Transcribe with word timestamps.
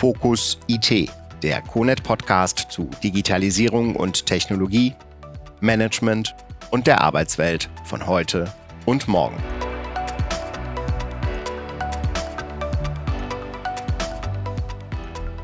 Fokus 0.00 0.58
IT, 0.66 1.10
der 1.42 1.60
CONET 1.60 2.02
Podcast 2.02 2.68
zu 2.70 2.88
Digitalisierung 3.04 3.96
und 3.96 4.24
Technologie, 4.24 4.94
Management 5.60 6.34
und 6.70 6.86
der 6.86 7.02
Arbeitswelt 7.02 7.68
von 7.84 8.06
heute 8.06 8.50
und 8.86 9.08
morgen. 9.08 9.36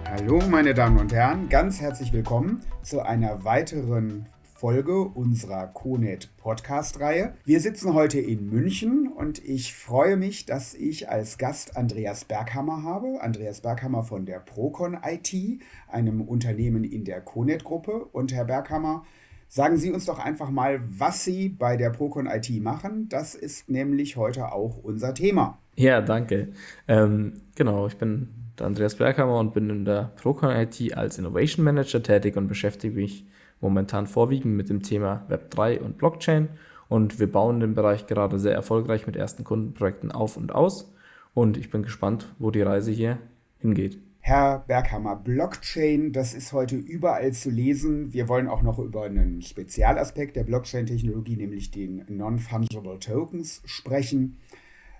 Hallo 0.06 0.40
meine 0.48 0.72
Damen 0.72 1.00
und 1.00 1.12
Herren, 1.12 1.50
ganz 1.50 1.82
herzlich 1.82 2.14
willkommen 2.14 2.62
zu 2.80 3.02
einer 3.02 3.44
weiteren 3.44 4.24
Folge 4.56 5.02
unserer 5.02 5.66
CONET 5.66 6.30
Podcast-Reihe. 6.38 7.34
Wir 7.44 7.60
sitzen 7.60 7.92
heute 7.92 8.18
in 8.18 8.48
München 8.48 9.06
und 9.06 9.44
ich 9.44 9.74
freue 9.74 10.16
mich, 10.16 10.46
dass 10.46 10.72
ich 10.72 11.10
als 11.10 11.36
Gast 11.36 11.76
Andreas 11.76 12.24
Berghammer 12.24 12.82
habe. 12.82 13.20
Andreas 13.20 13.60
Berghammer 13.60 14.02
von 14.02 14.24
der 14.24 14.38
Procon 14.38 14.96
IT, 15.04 15.60
einem 15.88 16.22
Unternehmen 16.22 16.84
in 16.84 17.04
der 17.04 17.20
CONET-Gruppe. 17.20 18.06
Und 18.12 18.32
Herr 18.32 18.46
Berghammer, 18.46 19.04
sagen 19.46 19.76
Sie 19.76 19.92
uns 19.92 20.06
doch 20.06 20.18
einfach 20.18 20.48
mal, 20.48 20.80
was 20.88 21.22
Sie 21.22 21.50
bei 21.50 21.76
der 21.76 21.90
Procon 21.90 22.26
IT 22.26 22.48
machen. 22.62 23.10
Das 23.10 23.34
ist 23.34 23.68
nämlich 23.68 24.16
heute 24.16 24.52
auch 24.52 24.78
unser 24.82 25.12
Thema. 25.12 25.58
Ja, 25.76 26.00
danke. 26.00 26.48
Ähm, 26.88 27.34
genau, 27.54 27.88
ich 27.88 27.98
bin 27.98 28.30
Andreas 28.58 28.94
Berghammer 28.94 29.38
und 29.38 29.52
bin 29.52 29.68
in 29.68 29.84
der 29.84 30.12
Procon 30.16 30.50
IT 30.50 30.96
als 30.96 31.18
Innovation 31.18 31.62
Manager 31.62 32.02
tätig 32.02 32.38
und 32.38 32.48
beschäftige 32.48 32.94
mich 32.94 33.26
momentan 33.60 34.06
vorwiegend 34.06 34.56
mit 34.56 34.68
dem 34.68 34.82
Thema 34.82 35.26
Web3 35.28 35.80
und 35.80 35.98
Blockchain 35.98 36.48
und 36.88 37.18
wir 37.18 37.30
bauen 37.30 37.60
den 37.60 37.74
Bereich 37.74 38.06
gerade 38.06 38.38
sehr 38.38 38.54
erfolgreich 38.54 39.06
mit 39.06 39.16
ersten 39.16 39.44
Kundenprojekten 39.44 40.12
auf 40.12 40.36
und 40.36 40.54
aus 40.54 40.92
und 41.34 41.56
ich 41.56 41.70
bin 41.70 41.82
gespannt, 41.82 42.34
wo 42.38 42.50
die 42.50 42.62
Reise 42.62 42.90
hier 42.90 43.18
hingeht. 43.58 43.98
Herr 44.20 44.64
Berghammer, 44.66 45.14
Blockchain, 45.14 46.12
das 46.12 46.34
ist 46.34 46.52
heute 46.52 46.74
überall 46.74 47.32
zu 47.32 47.48
lesen. 47.48 48.12
Wir 48.12 48.28
wollen 48.28 48.48
auch 48.48 48.62
noch 48.62 48.80
über 48.80 49.04
einen 49.04 49.40
Spezialaspekt 49.40 50.34
der 50.34 50.42
Blockchain-Technologie, 50.42 51.36
nämlich 51.36 51.70
den 51.70 52.04
Non-Fungible 52.08 52.98
Tokens, 52.98 53.62
sprechen. 53.66 54.38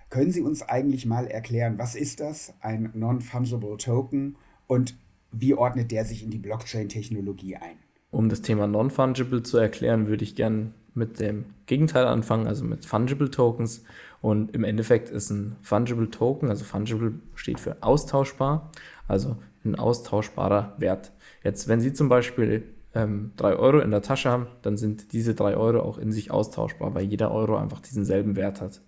Können 0.09 0.31
Sie 0.31 0.39
uns 0.39 0.61
eigentlich 0.61 1.05
mal 1.05 1.27
erklären, 1.27 1.77
was 1.77 1.95
ist 1.95 2.21
das, 2.21 2.53
ein 2.61 2.91
Non-Fungible 2.93 3.75
Token 3.75 4.37
und 4.65 4.95
wie 5.33 5.53
ordnet 5.53 5.91
der 5.91 6.05
sich 6.05 6.23
in 6.23 6.29
die 6.29 6.37
Blockchain-Technologie 6.37 7.57
ein? 7.57 7.79
Um 8.09 8.29
das 8.29 8.41
Thema 8.41 8.67
Non-Fungible 8.67 9.43
zu 9.43 9.57
erklären, 9.57 10.07
würde 10.07 10.23
ich 10.23 10.35
gerne 10.35 10.71
mit 10.93 11.19
dem 11.19 11.45
Gegenteil 11.67 12.05
anfangen, 12.05 12.47
also 12.47 12.65
mit 12.65 12.85
Fungible 12.85 13.29
Tokens. 13.29 13.83
Und 14.21 14.55
im 14.55 14.63
Endeffekt 14.63 15.09
ist 15.09 15.29
ein 15.29 15.55
Fungible 15.61 16.09
Token, 16.09 16.49
also 16.49 16.65
Fungible 16.65 17.13
steht 17.35 17.59
für 17.59 17.77
austauschbar, 17.81 18.71
also 19.07 19.37
ein 19.63 19.75
austauschbarer 19.75 20.73
Wert. 20.77 21.11
Jetzt, 21.43 21.67
wenn 21.67 21.81
Sie 21.81 21.93
zum 21.93 22.09
Beispiel 22.09 22.63
ähm, 22.95 23.31
3 23.37 23.57
Euro 23.57 23.79
in 23.79 23.91
der 23.91 24.01
Tasche 24.01 24.29
haben, 24.29 24.47
dann 24.63 24.77
sind 24.77 25.13
diese 25.13 25.35
3 25.35 25.55
Euro 25.55 25.81
auch 25.81 25.97
in 25.97 26.11
sich 26.11 26.31
austauschbar, 26.31 26.95
weil 26.95 27.05
jeder 27.05 27.31
Euro 27.31 27.57
einfach 27.57 27.79
diesen 27.79 28.05
selben 28.05 28.35
Wert 28.35 28.59
hat. 28.61 28.81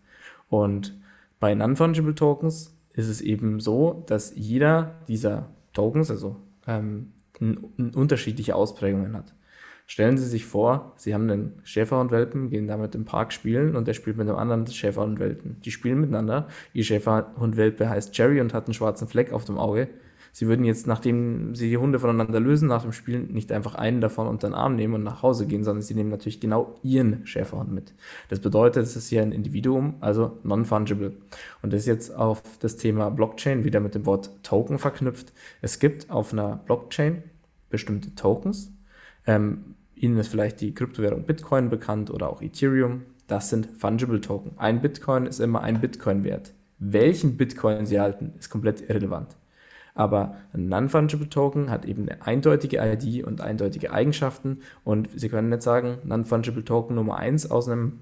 Und 0.50 0.98
bei 1.40 1.54
Non-Fungible 1.54 2.16
Tokens 2.16 2.76
ist 2.94 3.08
es 3.08 3.22
eben 3.22 3.60
so, 3.60 4.04
dass 4.08 4.34
jeder 4.36 4.96
dieser 5.08 5.50
Tokens, 5.74 6.10
also 6.10 6.38
ähm, 6.66 7.12
unterschiedliche 7.94 8.56
Ausprägungen 8.56 9.16
hat. 9.16 9.34
Stellen 9.90 10.18
Sie 10.18 10.28
sich 10.28 10.46
vor, 10.46 10.94
Sie 10.98 11.16
haben 11.16 11.28
einen 11.30 11.54
Schäferhundwelpen, 11.64 12.52
gehen 12.52 12.68
damit 12.68 12.94
im 12.94 13.06
Park 13.06 13.34
spielen 13.34 13.76
und 13.76 13.88
der 13.88 13.96
spielt 13.96 14.18
mit 14.18 14.28
einem 14.28 14.38
anderen 14.38 14.68
Schäferhundwelpen. 14.68 15.58
Die 15.66 15.72
spielen 15.72 16.00
miteinander. 16.00 16.48
Ihr 16.74 16.84
Schäferhundwelpe 16.84 17.90
heißt 17.90 18.16
Jerry 18.16 18.40
und 18.40 18.54
hat 18.54 18.66
einen 18.66 18.76
schwarzen 18.76 19.08
Fleck 19.08 19.34
auf 19.34 19.46
dem 19.46 19.58
Auge. 19.58 19.88
Sie 20.32 20.48
würden 20.48 20.64
jetzt, 20.64 20.86
nachdem 20.86 21.56
Sie 21.56 21.70
die 21.70 21.78
Hunde 21.78 22.00
voneinander 22.00 22.40
lösen 22.40 22.68
nach 22.68 22.84
dem 22.84 22.92
Spielen, 22.92 23.34
nicht 23.34 23.52
einfach 23.52 23.76
einen 23.76 24.00
davon 24.00 24.28
unter 24.28 24.48
den 24.48 24.54
Arm 24.54 24.76
nehmen 24.76 24.94
und 24.94 25.04
nach 25.04 25.24
Hause 25.24 25.48
gehen, 25.48 25.64
sondern 25.64 25.82
Sie 25.82 25.96
nehmen 25.96 26.10
natürlich 26.10 26.40
genau 26.40 26.76
Ihren 26.84 27.26
Schäferhund 27.26 27.72
mit. 27.72 27.94
Das 28.30 28.40
bedeutet, 28.40 28.84
es 28.84 28.96
ist 28.96 29.10
hier 29.10 29.22
ein 29.22 29.32
Individuum, 29.32 29.96
also 30.02 30.38
non-fungible. 30.44 31.14
Und 31.62 31.74
das 31.74 31.82
ist 31.82 31.88
jetzt 31.88 32.16
auf 32.16 32.44
das 32.60 32.78
Thema 32.78 33.10
Blockchain 33.10 33.64
wieder 33.64 33.80
mit 33.80 33.96
dem 33.96 34.06
Wort 34.06 34.30
Token 34.44 34.78
verknüpft. 34.78 35.34
Es 35.62 35.80
gibt 35.80 36.12
auf 36.12 36.32
einer 36.32 36.58
Blockchain 36.66 37.24
bestimmte 37.70 38.16
Tokens. 38.16 38.72
Ähm, 39.26 39.76
Ihnen 39.96 40.18
ist 40.18 40.30
vielleicht 40.30 40.62
die 40.62 40.74
Kryptowährung 40.74 41.24
Bitcoin 41.24 41.70
bekannt 41.70 42.10
oder 42.10 42.30
auch 42.30 42.42
Ethereum. 42.42 43.04
Das 43.28 43.50
sind 43.50 43.68
Fungible 43.78 44.22
Token. 44.22 44.52
Ein 44.58 44.82
Bitcoin 44.82 45.26
ist 45.26 45.40
immer 45.40 45.62
ein 45.62 45.82
Bitcoin 45.82 46.24
wert. 46.24 46.54
Welchen 46.80 47.36
Bitcoin 47.36 47.86
Sie 47.86 48.00
halten, 48.00 48.34
ist 48.40 48.50
komplett 48.50 48.90
irrelevant. 48.90 49.36
Aber 49.94 50.38
ein 50.54 50.70
Non-Fungible 50.70 51.30
Token 51.30 51.70
hat 51.70 51.86
eben 51.86 52.08
eine 52.08 52.26
eindeutige 52.26 52.78
ID 52.78 53.26
und 53.26 53.42
eindeutige 53.42 53.92
Eigenschaften 53.92 54.60
und 54.86 55.10
Sie 55.14 55.28
können 55.28 55.50
nicht 55.50 55.62
sagen, 55.62 55.98
Non-Fungible 56.06 56.64
Token 56.64 56.96
Nummer 56.96 57.18
1 57.18 57.52
aus 57.52 57.68
einem 57.68 58.00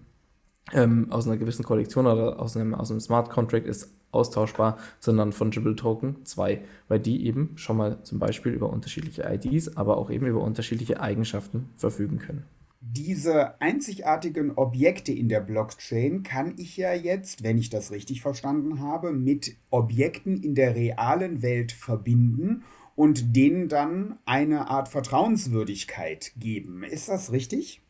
ähm, 0.73 1.07
aus 1.11 1.27
einer 1.27 1.37
gewissen 1.37 1.63
Kollektion 1.63 2.05
oder 2.07 2.39
aus 2.39 2.55
einem, 2.55 2.75
aus 2.75 2.91
einem 2.91 2.99
Smart 2.99 3.29
Contract 3.29 3.65
ist 3.65 3.93
austauschbar, 4.11 4.77
sondern 4.99 5.31
Fungible 5.31 5.75
Token 5.75 6.25
2, 6.25 6.61
weil 6.87 6.99
die 6.99 7.25
eben 7.25 7.51
schon 7.55 7.77
mal 7.77 8.03
zum 8.03 8.19
Beispiel 8.19 8.53
über 8.53 8.69
unterschiedliche 8.69 9.23
IDs, 9.23 9.75
aber 9.77 9.97
auch 9.97 10.09
eben 10.09 10.25
über 10.25 10.41
unterschiedliche 10.41 11.01
Eigenschaften 11.01 11.69
verfügen 11.75 12.19
können. 12.19 12.43
Diese 12.79 13.59
einzigartigen 13.59 14.51
Objekte 14.51 15.11
in 15.11 15.29
der 15.29 15.41
Blockchain 15.41 16.23
kann 16.23 16.53
ich 16.57 16.77
ja 16.77 16.93
jetzt, 16.93 17.43
wenn 17.43 17.57
ich 17.57 17.69
das 17.69 17.91
richtig 17.91 18.21
verstanden 18.21 18.79
habe, 18.79 19.11
mit 19.11 19.57
Objekten 19.71 20.37
in 20.37 20.55
der 20.55 20.75
realen 20.75 21.41
Welt 21.41 21.71
verbinden 21.71 22.63
und 22.95 23.35
denen 23.35 23.67
dann 23.67 24.19
eine 24.25 24.69
Art 24.69 24.89
Vertrauenswürdigkeit 24.89 26.31
geben. 26.37 26.83
Ist 26.83 27.09
das 27.09 27.31
richtig? 27.31 27.81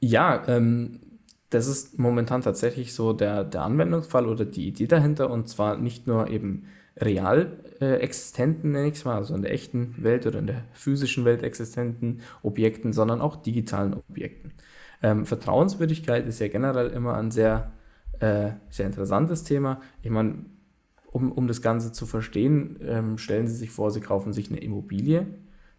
Ja, 0.00 0.46
ähm, 0.48 1.00
das 1.52 1.66
ist 1.66 1.98
momentan 1.98 2.40
tatsächlich 2.40 2.94
so 2.94 3.12
der, 3.12 3.44
der 3.44 3.62
Anwendungsfall 3.62 4.26
oder 4.26 4.44
die 4.44 4.68
Idee 4.68 4.86
dahinter 4.86 5.30
und 5.30 5.48
zwar 5.48 5.76
nicht 5.76 6.06
nur 6.06 6.28
eben 6.28 6.64
real 6.96 7.58
äh, 7.80 7.96
existenten, 7.96 8.72
nenne 8.72 8.88
ich 8.88 8.94
es 8.94 9.04
mal, 9.04 9.16
also 9.16 9.34
in 9.34 9.42
der 9.42 9.52
echten 9.52 9.94
Welt 9.98 10.26
oder 10.26 10.38
in 10.38 10.46
der 10.46 10.64
physischen 10.72 11.24
Welt 11.24 11.42
existenten 11.42 12.20
Objekten, 12.42 12.92
sondern 12.92 13.20
auch 13.20 13.36
digitalen 13.36 13.94
Objekten. 13.94 14.52
Ähm, 15.02 15.26
Vertrauenswürdigkeit 15.26 16.26
ist 16.26 16.40
ja 16.40 16.48
generell 16.48 16.88
immer 16.88 17.16
ein 17.16 17.30
sehr, 17.30 17.72
äh, 18.20 18.52
sehr 18.70 18.86
interessantes 18.86 19.44
Thema. 19.44 19.80
Ich 20.02 20.10
meine, 20.10 20.46
um, 21.10 21.32
um 21.32 21.48
das 21.48 21.60
Ganze 21.60 21.92
zu 21.92 22.06
verstehen, 22.06 22.78
ähm, 22.82 23.18
stellen 23.18 23.46
Sie 23.46 23.56
sich 23.56 23.70
vor, 23.70 23.90
Sie 23.90 24.00
kaufen 24.00 24.32
sich 24.32 24.50
eine 24.50 24.60
Immobilie, 24.60 25.26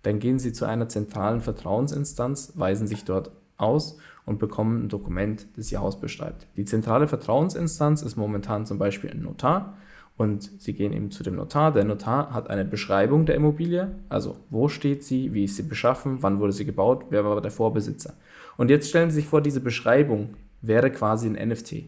dann 0.03 0.19
gehen 0.19 0.37
Sie 0.37 0.51
zu 0.53 0.65
einer 0.65 0.87
zentralen 0.87 1.41
Vertrauensinstanz, 1.41 2.53
weisen 2.55 2.87
sich 2.87 3.05
dort 3.05 3.31
aus 3.57 3.97
und 4.25 4.39
bekommen 4.39 4.85
ein 4.85 4.89
Dokument, 4.89 5.47
das 5.55 5.71
ihr 5.71 5.81
Haus 5.81 5.99
beschreibt. 5.99 6.47
Die 6.57 6.65
zentrale 6.65 7.07
Vertrauensinstanz 7.07 8.01
ist 8.01 8.15
momentan 8.15 8.65
zum 8.65 8.77
Beispiel 8.77 9.11
ein 9.11 9.21
Notar 9.21 9.75
und 10.15 10.49
Sie 10.59 10.73
gehen 10.73 10.93
eben 10.93 11.11
zu 11.11 11.23
dem 11.23 11.35
Notar. 11.35 11.73
Der 11.73 11.83
Notar 11.83 12.33
hat 12.33 12.49
eine 12.49 12.65
Beschreibung 12.65 13.25
der 13.25 13.35
Immobilie, 13.35 13.95
also 14.09 14.37
wo 14.49 14.67
steht 14.67 15.03
sie, 15.03 15.33
wie 15.33 15.45
ist 15.45 15.55
sie 15.55 15.63
beschaffen, 15.63 16.17
wann 16.21 16.39
wurde 16.39 16.53
sie 16.53 16.65
gebaut, 16.65 17.05
wer 17.09 17.25
war 17.25 17.41
der 17.41 17.51
Vorbesitzer. 17.51 18.13
Und 18.57 18.69
jetzt 18.69 18.89
stellen 18.89 19.09
Sie 19.09 19.15
sich 19.15 19.25
vor, 19.25 19.41
diese 19.41 19.59
Beschreibung 19.59 20.35
wäre 20.61 20.91
quasi 20.91 21.27
ein 21.27 21.49
NFT. 21.49 21.85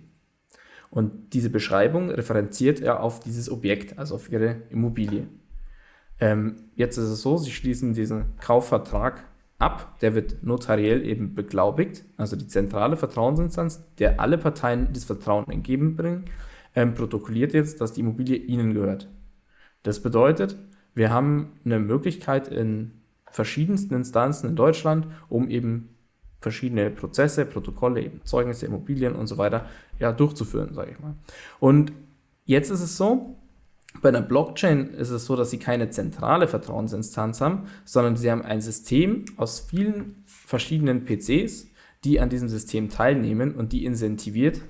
Und 0.90 1.34
diese 1.34 1.50
Beschreibung 1.50 2.10
referenziert 2.10 2.80
er 2.80 3.02
auf 3.02 3.20
dieses 3.20 3.50
Objekt, 3.52 4.00
also 4.00 4.16
auf 4.16 4.32
Ihre 4.32 4.64
Immobilie. 4.70 5.28
Ähm, 6.20 6.56
jetzt 6.76 6.98
ist 6.98 7.10
es 7.10 7.22
so, 7.22 7.38
Sie 7.38 7.52
schließen 7.52 7.94
diesen 7.94 8.38
Kaufvertrag 8.40 9.24
ab, 9.58 10.00
der 10.02 10.16
wird 10.16 10.44
notariell 10.44 11.06
eben 11.06 11.34
beglaubigt, 11.34 12.04
also 12.18 12.36
die 12.36 12.48
zentrale 12.48 12.98
Vertrauensinstanz, 12.98 13.84
der 14.00 14.20
alle 14.20 14.38
Parteien 14.38 14.90
das 14.94 15.06
Vertrauen 15.06 15.50
entgegenbringen, 15.50 16.26
ähm, 16.76 16.94
protokolliert 16.94 17.54
jetzt, 17.54 17.80
dass 17.80 17.94
die 17.94 18.02
Immobilie 18.02 18.38
ihnen 18.38 18.74
gehört. 18.74 19.08
Das 19.84 20.02
bedeutet, 20.02 20.58
wir 20.94 21.12
haben 21.12 21.54
eine 21.64 21.80
Möglichkeit 21.80 22.48
in 22.48 22.92
verschiedensten 23.30 23.94
Instanzen 23.94 24.50
in 24.50 24.56
Deutschland, 24.56 25.08
um 25.30 25.50
eben 25.50 25.96
verschiedene 26.42 26.90
Prozesse, 26.90 27.46
Protokolle, 27.46 28.02
eben 28.02 28.22
Zeugnisse, 28.24 28.66
Immobilien 28.66 29.16
und 29.16 29.28
so 29.28 29.38
weiter 29.38 29.66
ja, 30.00 30.12
durchzuführen, 30.12 30.74
sage 30.74 30.92
ich 30.92 31.00
mal. 31.00 31.16
Und 31.60 31.92
jetzt 32.46 32.70
ist 32.70 32.82
es 32.82 32.98
so, 32.98 33.36
bei 34.02 34.10
einer 34.10 34.22
Blockchain 34.22 34.88
ist 34.88 35.10
es 35.10 35.26
so, 35.26 35.36
dass 35.36 35.52
sie 35.52 35.60
keine 35.60 35.90
zentrale 35.90 36.48
Vertrauensinstanz 36.48 37.42
haben, 37.42 37.68
sondern 37.86 38.18
sie 38.18 38.30
haben 38.30 38.42
ein 38.42 38.62
System 38.62 39.26
aus 39.38 39.60
vielen 39.60 40.24
verschiedenen 40.26 41.06
PCs, 41.06 41.68
die 42.04 42.20
an 42.20 42.30
diesem 42.30 42.50
System 42.50 42.90
teilnehmen 42.90 43.56
und 43.56 43.74
die 43.74 43.86
incentiviert 43.86 44.62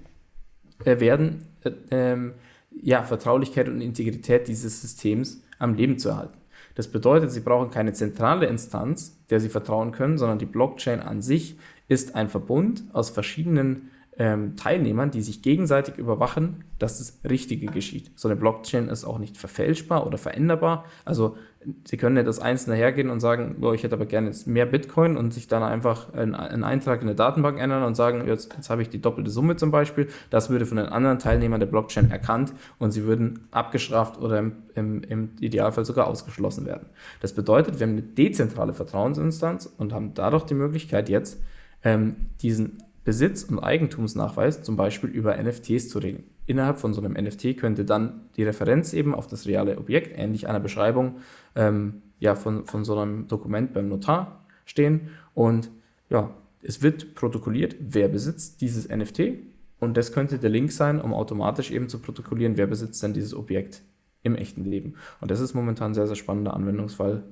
äh, 0.83 0.99
werden, 0.99 1.47
äh, 1.63 1.71
ähm, 1.91 2.33
ja, 2.71 3.03
Vertraulichkeit 3.03 3.69
und 3.69 3.81
Integrität 3.81 4.47
dieses 4.47 4.81
Systems 4.81 5.41
am 5.59 5.75
Leben 5.75 5.97
zu 5.97 6.09
erhalten. 6.09 6.37
Das 6.75 6.89
bedeutet, 6.89 7.31
sie 7.31 7.39
brauchen 7.39 7.71
keine 7.71 7.93
zentrale 7.93 8.47
Instanz, 8.47 9.17
der 9.29 9.39
sie 9.39 9.49
vertrauen 9.49 9.91
können, 9.91 10.17
sondern 10.17 10.39
die 10.39 10.45
Blockchain 10.45 10.99
an 10.99 11.21
sich 11.21 11.57
ist 11.87 12.15
ein 12.15 12.29
Verbund 12.29 12.83
aus 12.91 13.09
verschiedenen 13.09 13.91
ähm, 14.17 14.55
Teilnehmern, 14.55 15.11
die 15.11 15.21
sich 15.21 15.41
gegenseitig 15.41 15.97
überwachen, 15.97 16.63
dass 16.79 16.99
das 16.99 17.19
Richtige 17.29 17.67
geschieht. 17.67 18.11
So 18.15 18.27
eine 18.27 18.35
Blockchain 18.35 18.87
ist 18.87 19.05
auch 19.05 19.19
nicht 19.19 19.37
verfälschbar 19.37 20.07
oder 20.07 20.17
veränderbar. 20.17 20.85
Also 21.03 21.35
Sie 21.83 21.97
können 21.97 22.15
nicht 22.15 22.27
das 22.27 22.39
Einzelne 22.39 22.75
hergehen 22.75 23.09
und 23.09 23.19
sagen, 23.19 23.55
boah, 23.59 23.73
ich 23.73 23.83
hätte 23.83 23.95
aber 23.95 24.05
gerne 24.05 24.27
jetzt 24.27 24.45
mehr 24.45 24.65
Bitcoin 24.65 25.17
und 25.17 25.33
sich 25.33 25.47
dann 25.47 25.63
einfach 25.63 26.13
einen, 26.13 26.35
einen 26.35 26.63
Eintrag 26.63 27.01
in 27.01 27.07
der 27.07 27.15
Datenbank 27.15 27.59
ändern 27.59 27.83
und 27.83 27.95
sagen, 27.95 28.27
jetzt, 28.27 28.53
jetzt 28.53 28.69
habe 28.69 28.81
ich 28.81 28.89
die 28.89 29.01
doppelte 29.01 29.31
Summe 29.31 29.55
zum 29.55 29.71
Beispiel. 29.71 30.07
Das 30.29 30.49
würde 30.49 30.65
von 30.65 30.77
den 30.77 30.87
anderen 30.87 31.17
Teilnehmern 31.17 31.59
der 31.59 31.67
Blockchain 31.67 32.11
erkannt 32.11 32.53
und 32.77 32.91
sie 32.91 33.05
würden 33.05 33.47
abgestraft 33.51 34.19
oder 34.19 34.39
im, 34.39 34.53
im, 34.75 35.01
im 35.03 35.29
Idealfall 35.39 35.85
sogar 35.85 36.07
ausgeschlossen 36.07 36.65
werden. 36.65 36.87
Das 37.21 37.33
bedeutet, 37.33 37.79
wir 37.79 37.87
haben 37.87 37.93
eine 37.93 38.03
dezentrale 38.03 38.73
Vertrauensinstanz 38.73 39.65
und 39.65 39.91
haben 39.91 40.13
dadurch 40.13 40.43
die 40.43 40.53
Möglichkeit 40.53 41.09
jetzt, 41.09 41.41
ähm, 41.83 42.15
diesen 42.41 42.83
Besitz- 43.05 43.43
und 43.43 43.59
Eigentumsnachweis 43.59 44.63
zum 44.63 44.75
Beispiel 44.75 45.09
über 45.11 45.41
NFTs 45.41 45.89
zu 45.89 45.99
regeln. 45.99 46.23
Innerhalb 46.47 46.79
von 46.79 46.93
so 46.93 47.01
einem 47.01 47.13
NFT 47.13 47.57
könnte 47.57 47.85
dann 47.85 48.21
die 48.35 48.43
Referenz 48.43 48.93
eben 48.93 49.15
auf 49.15 49.27
das 49.27 49.47
reale 49.47 49.77
Objekt, 49.77 50.17
ähnlich 50.17 50.47
einer 50.47 50.59
Beschreibung 50.59 51.17
ähm, 51.55 52.01
ja, 52.19 52.35
von, 52.35 52.65
von 52.65 52.83
so 52.83 52.97
einem 52.97 53.27
Dokument 53.27 53.73
beim 53.73 53.87
Notar 53.87 54.43
stehen. 54.65 55.09
Und 55.33 55.69
ja, 56.09 56.31
es 56.61 56.81
wird 56.81 57.13
protokolliert, 57.13 57.75
wer 57.79 58.07
besitzt 58.07 58.61
dieses 58.61 58.89
NFT. 58.89 59.33
Und 59.79 59.97
das 59.97 60.11
könnte 60.11 60.39
der 60.39 60.49
Link 60.49 60.71
sein, 60.71 60.99
um 60.99 61.13
automatisch 61.13 61.69
eben 61.69 61.89
zu 61.89 61.99
protokollieren, 61.99 62.57
wer 62.57 62.65
besitzt 62.65 63.03
denn 63.03 63.13
dieses 63.13 63.35
Objekt 63.35 63.83
im 64.23 64.35
echten 64.35 64.65
Leben. 64.65 64.95
Und 65.21 65.29
das 65.29 65.41
ist 65.41 65.53
momentan 65.53 65.91
ein 65.91 65.93
sehr, 65.93 66.07
sehr 66.07 66.15
spannender 66.15 66.55
Anwendungsfall, 66.55 67.23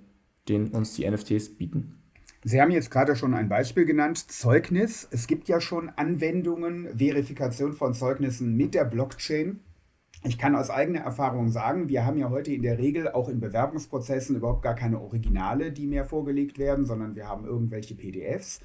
den 0.50 0.68
uns 0.68 0.94
die 0.94 1.10
NFTs 1.10 1.58
bieten. 1.58 2.03
Sie 2.45 2.62
haben 2.62 2.72
jetzt 2.72 2.92
gerade 2.92 3.16
schon 3.16 3.34
ein 3.34 3.48
Beispiel 3.48 3.86
genannt, 3.86 4.18
Zeugnis. 4.30 5.07
Es 5.12 5.28
gibt 5.28 5.48
ja 5.48 5.62
schon 5.62 5.90
Anwendungen, 5.90 6.90
Verifikation 6.98 7.72
von 7.72 7.94
Zeugnissen 7.94 8.57
mit 8.57 8.74
der 8.74 8.84
Blockchain. 8.84 9.62
Ich 10.25 10.38
kann 10.38 10.56
aus 10.56 10.69
eigener 10.69 11.01
Erfahrung 11.01 11.51
sagen, 11.51 11.88
wir 11.88 12.06
haben 12.06 12.18
ja 12.18 12.30
heute 12.30 12.51
in 12.51 12.62
der 12.62 12.78
Regel 12.78 13.10
auch 13.10 13.30
in 13.30 13.40
Bewerbungsprozessen 13.40 14.36
überhaupt 14.36 14.62
gar 14.62 14.75
keine 14.75 15.00
Originale, 15.00 15.72
die 15.72 15.88
mehr 15.88 16.06
vorgelegt 16.06 16.57
werden, 16.57 16.86
sondern 16.86 17.16
wir 17.16 17.30
haben 17.30 17.45
irgendwelche 17.45 17.95
PDFs. 17.95 18.60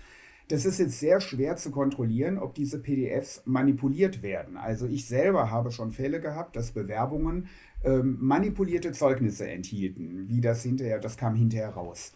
Das 0.48 0.64
ist 0.64 0.78
jetzt 0.78 0.98
sehr 0.98 1.20
schwer 1.20 1.56
zu 1.56 1.70
kontrollieren, 1.70 2.38
ob 2.38 2.54
diese 2.54 2.80
PDFs 2.80 3.42
manipuliert 3.44 4.22
werden. 4.22 4.56
Also 4.56 4.86
ich 4.86 5.06
selber 5.06 5.52
habe 5.52 5.70
schon 5.70 5.92
Fälle 5.92 6.20
gehabt, 6.20 6.56
dass 6.56 6.72
Bewerbungen 6.72 7.46
ähm, 7.84 8.16
manipulierte 8.20 8.90
Zeugnisse 8.90 9.48
enthielten. 9.48 10.28
Wie 10.28 10.40
das 10.40 10.64
hinterher, 10.64 10.98
das 10.98 11.16
kam 11.16 11.34
hinterher 11.36 11.70
raus. 11.70 12.12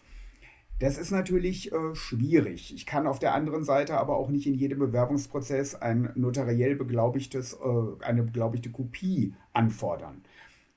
Das 0.79 0.97
ist 0.97 1.11
natürlich 1.11 1.71
äh, 1.71 1.95
schwierig. 1.95 2.73
Ich 2.73 2.85
kann 2.85 3.07
auf 3.07 3.19
der 3.19 3.33
anderen 3.33 3.63
Seite 3.63 3.97
aber 3.97 4.17
auch 4.17 4.29
nicht 4.29 4.47
in 4.47 4.55
jedem 4.55 4.79
Bewerbungsprozess 4.79 5.75
ein 5.75 6.11
notariell 6.15 6.75
beglaubigtes, 6.75 7.53
äh, 7.53 8.03
eine 8.03 8.23
beglaubigte 8.23 8.71
Kopie 8.71 9.35
anfordern. 9.53 10.23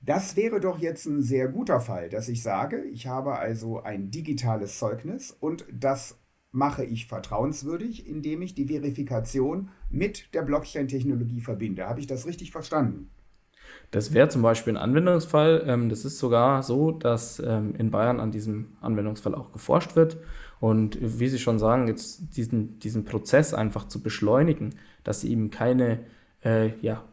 Das 0.01 0.35
wäre 0.35 0.59
doch 0.59 0.79
jetzt 0.79 1.05
ein 1.07 1.21
sehr 1.21 1.47
guter 1.47 1.81
Fall, 1.81 2.09
dass 2.09 2.29
ich 2.29 2.41
sage, 2.41 2.83
ich 2.85 3.07
habe 3.07 3.37
also 3.37 3.81
ein 3.81 4.11
digitales 4.11 4.77
Zeugnis 4.77 5.35
und 5.39 5.65
das 5.73 6.17
mache 6.51 6.85
ich 6.85 7.07
vertrauenswürdig, 7.07 8.07
indem 8.07 8.41
ich 8.41 8.55
die 8.55 8.67
Verifikation 8.67 9.69
mit 9.89 10.33
der 10.33 10.43
Blockchain-Technologie 10.43 11.41
verbinde. 11.41 11.87
Habe 11.87 11.99
ich 11.99 12.07
das 12.07 12.25
richtig 12.25 12.51
verstanden? 12.51 13.11
Das 13.91 14.13
wäre 14.13 14.27
zum 14.27 14.41
Beispiel 14.41 14.73
ein 14.73 14.81
Anwendungsfall. 14.81 15.63
Ähm, 15.65 15.89
das 15.89 16.05
ist 16.05 16.19
sogar 16.19 16.63
so, 16.63 16.91
dass 16.91 17.39
ähm, 17.39 17.73
in 17.77 17.91
Bayern 17.91 18.19
an 18.19 18.31
diesem 18.31 18.77
Anwendungsfall 18.81 19.33
auch 19.35 19.51
geforscht 19.51 19.95
wird. 19.95 20.17
Und 20.59 20.97
wie 21.01 21.27
Sie 21.27 21.39
schon 21.39 21.59
sagen, 21.59 21.87
jetzt 21.87 22.35
diesen, 22.35 22.79
diesen 22.79 23.05
Prozess 23.05 23.53
einfach 23.53 23.87
zu 23.87 24.01
beschleunigen, 24.01 24.75
dass 25.03 25.21
Sie 25.21 25.31
eben 25.31 25.51
keine 25.51 25.99
äh, 26.43 26.77
ja, 26.81 27.03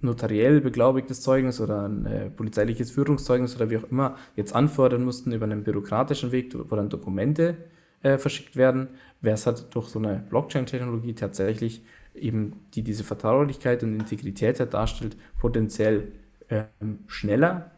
notariell 0.00 0.60
beglaubigtes 0.60 1.20
Zeugnis 1.20 1.60
oder 1.60 1.88
ein 1.88 2.06
äh, 2.06 2.30
polizeiliches 2.30 2.90
Führungszeugnis 2.90 3.56
oder 3.56 3.70
wie 3.70 3.78
auch 3.78 3.90
immer 3.90 4.16
jetzt 4.36 4.54
anfordern 4.54 5.04
mussten 5.04 5.32
über 5.32 5.44
einen 5.44 5.64
bürokratischen 5.64 6.32
Weg, 6.32 6.54
wo 6.54 6.76
dann 6.76 6.88
Dokumente 6.88 7.56
äh, 8.02 8.18
verschickt 8.18 8.56
werden, 8.56 8.88
wäre 9.20 9.34
es 9.34 9.46
halt 9.46 9.74
durch 9.74 9.88
so 9.88 9.98
eine 9.98 10.24
Blockchain-Technologie 10.28 11.14
tatsächlich 11.14 11.82
eben, 12.14 12.60
die 12.74 12.82
diese 12.82 13.02
Vertraulichkeit 13.02 13.82
und 13.82 13.94
Integrität 13.94 14.60
darstellt, 14.72 15.16
potenziell 15.38 16.12
ähm, 16.54 17.00
schneller 17.06 17.70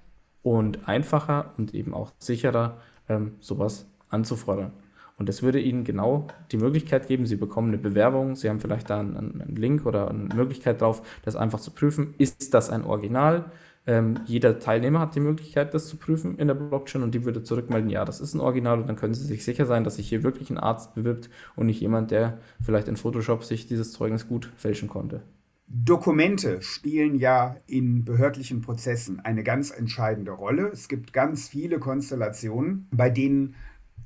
und 0.43 0.89
einfacher 0.89 1.53
und 1.57 1.75
eben 1.75 1.95
auch 1.95 2.13
sicherer 2.19 2.79
ähm, 3.09 3.33
sowas 3.41 3.87
anzufordern. 4.09 4.73
Und 5.19 5.29
das 5.31 5.43
würde 5.43 5.61
Ihnen 5.61 5.85
genau 5.85 6.27
die 6.53 6.59
Möglichkeit 6.59 7.09
geben, 7.09 7.27
Sie 7.27 7.37
bekommen 7.37 7.69
eine 7.69 7.79
Bewerbung, 7.79 8.37
Sie 8.37 8.51
haben 8.51 8.61
vielleicht 8.61 8.91
da 8.91 9.01
einen, 9.01 9.17
einen 9.17 9.57
Link 9.57 9.87
oder 9.87 10.11
eine 10.11 10.35
Möglichkeit 10.35 10.81
drauf, 10.81 11.03
das 11.25 11.37
einfach 11.37 11.59
zu 11.59 11.71
prüfen. 11.71 12.15
Ist 12.19 12.53
das 12.53 12.69
ein 12.69 12.85
Original? 12.85 13.47
Ähm, 13.87 14.21
jeder 14.27 14.59
Teilnehmer 14.59 15.01
hat 15.01 15.15
die 15.15 15.21
Möglichkeit, 15.21 15.73
das 15.73 15.87
zu 15.89 15.97
prüfen 15.97 16.39
in 16.39 16.49
der 16.49 16.55
Blockchain 16.55 17.03
und 17.03 17.15
die 17.15 17.25
würde 17.25 17.45
zurückmelden, 17.45 17.89
ja, 17.89 18.05
das 18.05 18.21
ist 18.21 18.35
ein 18.35 18.41
Original 18.41 18.81
und 18.81 18.89
dann 18.89 18.97
können 18.97 19.15
Sie 19.15 19.25
sich 19.25 19.45
sicher 19.45 19.65
sein, 19.65 19.85
dass 19.85 19.95
sich 19.97 20.09
hier 20.09 20.25
wirklich 20.25 20.51
ein 20.51 20.59
Arzt 20.59 20.95
bewirbt 20.97 21.31
und 21.55 21.67
nicht 21.67 21.81
jemand, 21.81 22.11
der 22.11 22.39
vielleicht 22.61 22.89
in 22.89 22.97
Photoshop 22.97 23.45
sich 23.45 23.69
dieses 23.69 23.93
Zeugnis 23.93 24.29
gut 24.29 24.51
fälschen 24.57 24.89
konnte. 24.89 25.23
Dokumente 25.69 26.63
spielen 26.63 27.17
ja 27.17 27.57
in 27.67 28.05
behördlichen 28.05 28.61
Prozessen 28.61 29.19
eine 29.21 29.43
ganz 29.43 29.71
entscheidende 29.71 30.31
Rolle. 30.31 30.69
Es 30.69 30.89
gibt 30.89 31.13
ganz 31.13 31.49
viele 31.49 31.81
Konstellationen, 31.81 32.89
bei 32.93 33.11
denen 33.11 33.57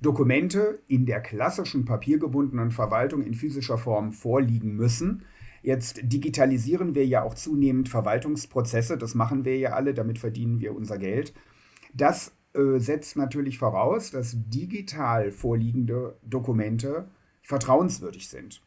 Dokumente 0.01 0.81
in 0.87 1.05
der 1.05 1.21
klassischen 1.21 1.85
papiergebundenen 1.85 2.71
Verwaltung 2.71 3.23
in 3.23 3.35
physischer 3.35 3.77
Form 3.77 4.13
vorliegen 4.13 4.75
müssen. 4.75 5.25
Jetzt 5.63 6.01
digitalisieren 6.03 6.95
wir 6.95 7.07
ja 7.07 7.23
auch 7.23 7.35
zunehmend 7.35 7.91
Verwaltungsprozesse, 7.91 8.97
das 8.97 9.15
machen 9.15 9.45
wir 9.45 9.59
ja 9.59 9.73
alle, 9.75 9.93
damit 9.93 10.19
verdienen 10.19 10.61
wir 10.61 10.75
unser 10.75 10.97
Geld. 10.97 11.35
Das 11.93 12.33
äh, 12.55 12.79
setzt 12.79 13.17
natürlich 13.17 13.59
voraus, 13.59 14.11
dass 14.11 14.37
digital 14.49 15.31
vorliegende 15.31 16.17
Dokumente 16.23 17.11
vertrauenswürdig 17.43 18.29
sind. 18.29 18.63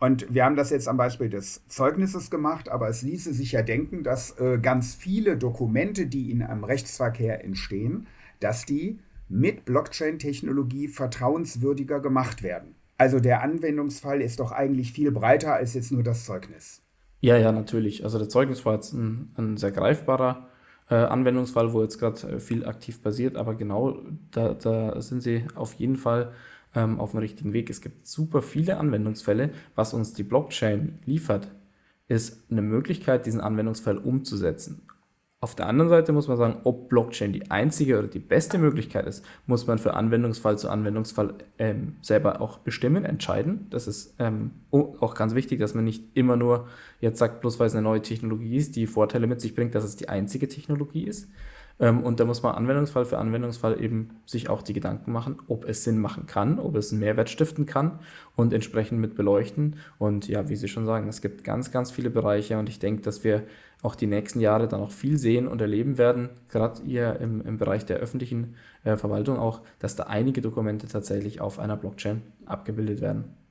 Und 0.00 0.32
wir 0.34 0.44
haben 0.44 0.56
das 0.56 0.70
jetzt 0.70 0.88
am 0.88 0.96
Beispiel 0.96 1.30
des 1.30 1.66
Zeugnisses 1.66 2.30
gemacht, 2.30 2.68
aber 2.68 2.88
es 2.88 3.02
ließe 3.02 3.32
sich 3.32 3.52
ja 3.52 3.62
denken, 3.62 4.02
dass 4.02 4.38
äh, 4.38 4.58
ganz 4.60 4.94
viele 4.94 5.36
Dokumente, 5.36 6.06
die 6.06 6.30
in 6.30 6.42
einem 6.42 6.64
Rechtsverkehr 6.64 7.44
entstehen, 7.44 8.06
dass 8.40 8.66
die 8.66 8.98
mit 9.28 9.64
Blockchain-Technologie 9.64 10.88
vertrauenswürdiger 10.88 12.00
gemacht 12.00 12.42
werden. 12.42 12.74
Also 12.98 13.18
der 13.18 13.42
Anwendungsfall 13.42 14.20
ist 14.20 14.40
doch 14.40 14.52
eigentlich 14.52 14.92
viel 14.92 15.10
breiter 15.10 15.54
als 15.54 15.74
jetzt 15.74 15.90
nur 15.90 16.02
das 16.02 16.24
Zeugnis. 16.24 16.82
Ja, 17.20 17.36
ja, 17.36 17.52
natürlich. 17.52 18.04
Also 18.04 18.18
der 18.18 18.28
Zeugnis 18.28 18.64
war 18.66 18.74
jetzt 18.74 18.92
ein, 18.92 19.32
ein 19.36 19.56
sehr 19.56 19.72
greifbarer 19.72 20.48
äh, 20.90 20.94
Anwendungsfall, 20.96 21.72
wo 21.72 21.82
jetzt 21.82 21.98
gerade 21.98 22.34
äh, 22.34 22.38
viel 22.40 22.66
aktiv 22.66 23.02
passiert, 23.02 23.36
aber 23.36 23.54
genau 23.54 23.98
da, 24.30 24.54
da 24.54 25.00
sind 25.00 25.22
sie 25.22 25.44
auf 25.54 25.74
jeden 25.74 25.96
Fall 25.96 26.32
ähm, 26.74 27.00
auf 27.00 27.12
dem 27.12 27.20
richtigen 27.20 27.52
Weg. 27.52 27.70
Es 27.70 27.80
gibt 27.80 28.06
super 28.06 28.42
viele 28.42 28.78
Anwendungsfälle. 28.78 29.50
Was 29.74 29.94
uns 29.94 30.12
die 30.12 30.22
Blockchain 30.22 30.98
liefert, 31.04 31.48
ist 32.08 32.50
eine 32.50 32.62
Möglichkeit, 32.62 33.26
diesen 33.26 33.40
Anwendungsfall 33.40 33.98
umzusetzen. 33.98 34.82
Auf 35.44 35.54
der 35.54 35.66
anderen 35.66 35.90
Seite 35.90 36.12
muss 36.12 36.26
man 36.26 36.38
sagen, 36.38 36.60
ob 36.64 36.88
Blockchain 36.88 37.34
die 37.34 37.50
einzige 37.50 37.98
oder 37.98 38.08
die 38.08 38.18
beste 38.18 38.56
Möglichkeit 38.56 39.06
ist, 39.06 39.22
muss 39.46 39.66
man 39.66 39.78
für 39.78 39.92
Anwendungsfall 39.92 40.56
zu 40.56 40.70
Anwendungsfall 40.70 41.34
ähm, 41.58 41.96
selber 42.00 42.40
auch 42.40 42.56
bestimmen, 42.60 43.04
entscheiden. 43.04 43.66
Das 43.68 43.86
ist 43.86 44.14
ähm, 44.18 44.52
auch 44.70 45.14
ganz 45.14 45.34
wichtig, 45.34 45.60
dass 45.60 45.74
man 45.74 45.84
nicht 45.84 46.16
immer 46.16 46.36
nur 46.36 46.68
jetzt 47.00 47.18
sagt, 47.18 47.42
bloß 47.42 47.60
weil 47.60 47.66
es 47.66 47.74
eine 47.74 47.82
neue 47.82 48.00
Technologie 48.00 48.56
ist, 48.56 48.74
die 48.74 48.86
Vorteile 48.86 49.26
mit 49.26 49.42
sich 49.42 49.54
bringt, 49.54 49.74
dass 49.74 49.84
es 49.84 49.96
die 49.96 50.08
einzige 50.08 50.48
Technologie 50.48 51.04
ist, 51.04 51.28
und 51.78 52.20
da 52.20 52.24
muss 52.24 52.42
man 52.42 52.54
Anwendungsfall 52.54 53.04
für 53.04 53.18
Anwendungsfall 53.18 53.82
eben 53.82 54.10
sich 54.26 54.48
auch 54.48 54.62
die 54.62 54.72
Gedanken 54.72 55.10
machen, 55.10 55.38
ob 55.48 55.68
es 55.68 55.82
Sinn 55.82 55.98
machen 55.98 56.26
kann, 56.26 56.60
ob 56.60 56.76
es 56.76 56.92
einen 56.92 57.00
Mehrwert 57.00 57.28
stiften 57.30 57.66
kann 57.66 57.98
und 58.36 58.52
entsprechend 58.52 59.00
mit 59.00 59.16
beleuchten. 59.16 59.76
Und 59.98 60.28
ja, 60.28 60.48
wie 60.48 60.56
Sie 60.56 60.68
schon 60.68 60.86
sagen, 60.86 61.08
es 61.08 61.20
gibt 61.20 61.42
ganz, 61.42 61.72
ganz 61.72 61.90
viele 61.90 62.10
Bereiche 62.10 62.58
und 62.58 62.68
ich 62.68 62.78
denke, 62.78 63.02
dass 63.02 63.24
wir 63.24 63.42
auch 63.82 63.96
die 63.96 64.06
nächsten 64.06 64.40
Jahre 64.40 64.68
dann 64.68 64.80
auch 64.80 64.92
viel 64.92 65.18
sehen 65.18 65.46
und 65.48 65.60
erleben 65.60 65.98
werden, 65.98 66.30
gerade 66.48 66.80
hier 66.84 67.18
im, 67.20 67.42
im 67.42 67.58
Bereich 67.58 67.84
der 67.84 67.98
öffentlichen 67.98 68.54
äh, 68.84 68.96
Verwaltung 68.96 69.38
auch, 69.38 69.60
dass 69.78 69.96
da 69.96 70.04
einige 70.04 70.40
Dokumente 70.40 70.86
tatsächlich 70.86 71.40
auf 71.40 71.58
einer 71.58 71.76
Blockchain 71.76 72.22
abgebildet 72.46 73.00
werden. 73.00 73.43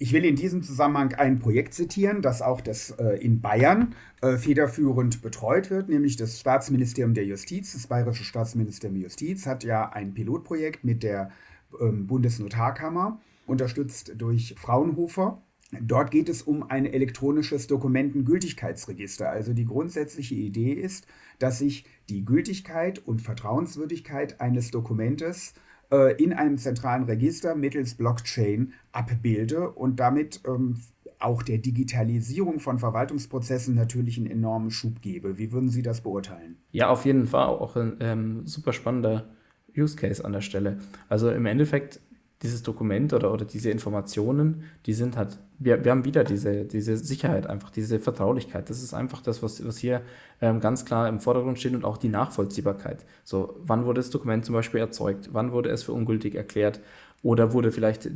Ich 0.00 0.12
will 0.12 0.24
in 0.24 0.36
diesem 0.36 0.62
Zusammenhang 0.62 1.14
ein 1.14 1.40
Projekt 1.40 1.74
zitieren, 1.74 2.22
das 2.22 2.40
auch 2.40 2.60
das, 2.60 2.92
äh, 2.92 3.18
in 3.20 3.40
Bayern 3.40 3.96
äh, 4.22 4.36
federführend 4.36 5.22
betreut 5.22 5.70
wird, 5.70 5.88
nämlich 5.88 6.14
das 6.14 6.38
Staatsministerium 6.38 7.14
der 7.14 7.24
Justiz. 7.24 7.72
Das 7.72 7.88
Bayerische 7.88 8.22
Staatsministerium 8.22 8.94
der 8.94 9.08
Justiz 9.08 9.44
hat 9.44 9.64
ja 9.64 9.90
ein 9.90 10.14
Pilotprojekt 10.14 10.84
mit 10.84 11.02
der 11.02 11.32
ähm, 11.80 12.06
Bundesnotarkammer, 12.06 13.20
unterstützt 13.44 14.12
durch 14.16 14.54
Fraunhofer. 14.56 15.42
Dort 15.80 16.12
geht 16.12 16.28
es 16.28 16.42
um 16.42 16.62
ein 16.62 16.86
elektronisches 16.86 17.66
Dokumentengültigkeitsregister. 17.66 19.28
Also 19.28 19.52
die 19.52 19.66
grundsätzliche 19.66 20.36
Idee 20.36 20.74
ist, 20.74 21.08
dass 21.40 21.58
sich 21.58 21.84
die 22.08 22.24
Gültigkeit 22.24 23.00
und 23.00 23.20
Vertrauenswürdigkeit 23.20 24.40
eines 24.40 24.70
Dokumentes 24.70 25.54
äh, 25.54 25.67
in 25.90 26.34
einem 26.34 26.58
zentralen 26.58 27.04
Register 27.04 27.54
mittels 27.54 27.94
Blockchain 27.94 28.74
abbilde 28.92 29.70
und 29.70 29.98
damit 29.98 30.42
ähm, 30.46 30.76
auch 31.18 31.42
der 31.42 31.58
Digitalisierung 31.58 32.60
von 32.60 32.78
Verwaltungsprozessen 32.78 33.74
natürlich 33.74 34.18
einen 34.18 34.26
enormen 34.26 34.70
Schub 34.70 35.00
gebe. 35.02 35.38
Wie 35.38 35.52
würden 35.52 35.70
Sie 35.70 35.82
das 35.82 36.02
beurteilen? 36.02 36.56
Ja, 36.72 36.90
auf 36.90 37.04
jeden 37.04 37.26
Fall 37.26 37.46
auch 37.46 37.76
ein 37.76 37.96
ähm, 38.00 38.46
super 38.46 38.72
spannender 38.72 39.28
Use 39.76 39.96
Case 39.96 40.24
an 40.24 40.32
der 40.32 40.40
Stelle. 40.40 40.78
Also 41.08 41.30
im 41.30 41.46
Endeffekt 41.46 42.00
dieses 42.42 42.62
Dokument 42.62 43.12
oder, 43.12 43.32
oder 43.32 43.44
diese 43.44 43.70
Informationen, 43.70 44.62
die 44.86 44.92
sind 44.92 45.16
halt, 45.16 45.38
wir, 45.58 45.84
wir 45.84 45.90
haben 45.90 46.04
wieder 46.04 46.22
diese, 46.22 46.64
diese 46.64 46.96
Sicherheit 46.96 47.48
einfach, 47.48 47.70
diese 47.70 47.98
Vertraulichkeit. 47.98 48.70
Das 48.70 48.80
ist 48.80 48.94
einfach 48.94 49.22
das, 49.22 49.42
was, 49.42 49.64
was 49.66 49.78
hier 49.78 50.02
ähm, 50.40 50.60
ganz 50.60 50.84
klar 50.84 51.08
im 51.08 51.18
Vordergrund 51.18 51.58
steht 51.58 51.74
und 51.74 51.84
auch 51.84 51.96
die 51.96 52.08
Nachvollziehbarkeit. 52.08 53.04
So, 53.24 53.56
wann 53.64 53.84
wurde 53.86 54.00
das 54.00 54.10
Dokument 54.10 54.44
zum 54.44 54.54
Beispiel 54.54 54.78
erzeugt? 54.78 55.30
Wann 55.32 55.50
wurde 55.50 55.70
es 55.70 55.82
für 55.82 55.92
ungültig 55.92 56.36
erklärt? 56.36 56.80
Oder 57.22 57.52
wurde 57.52 57.72
vielleicht, 57.72 58.08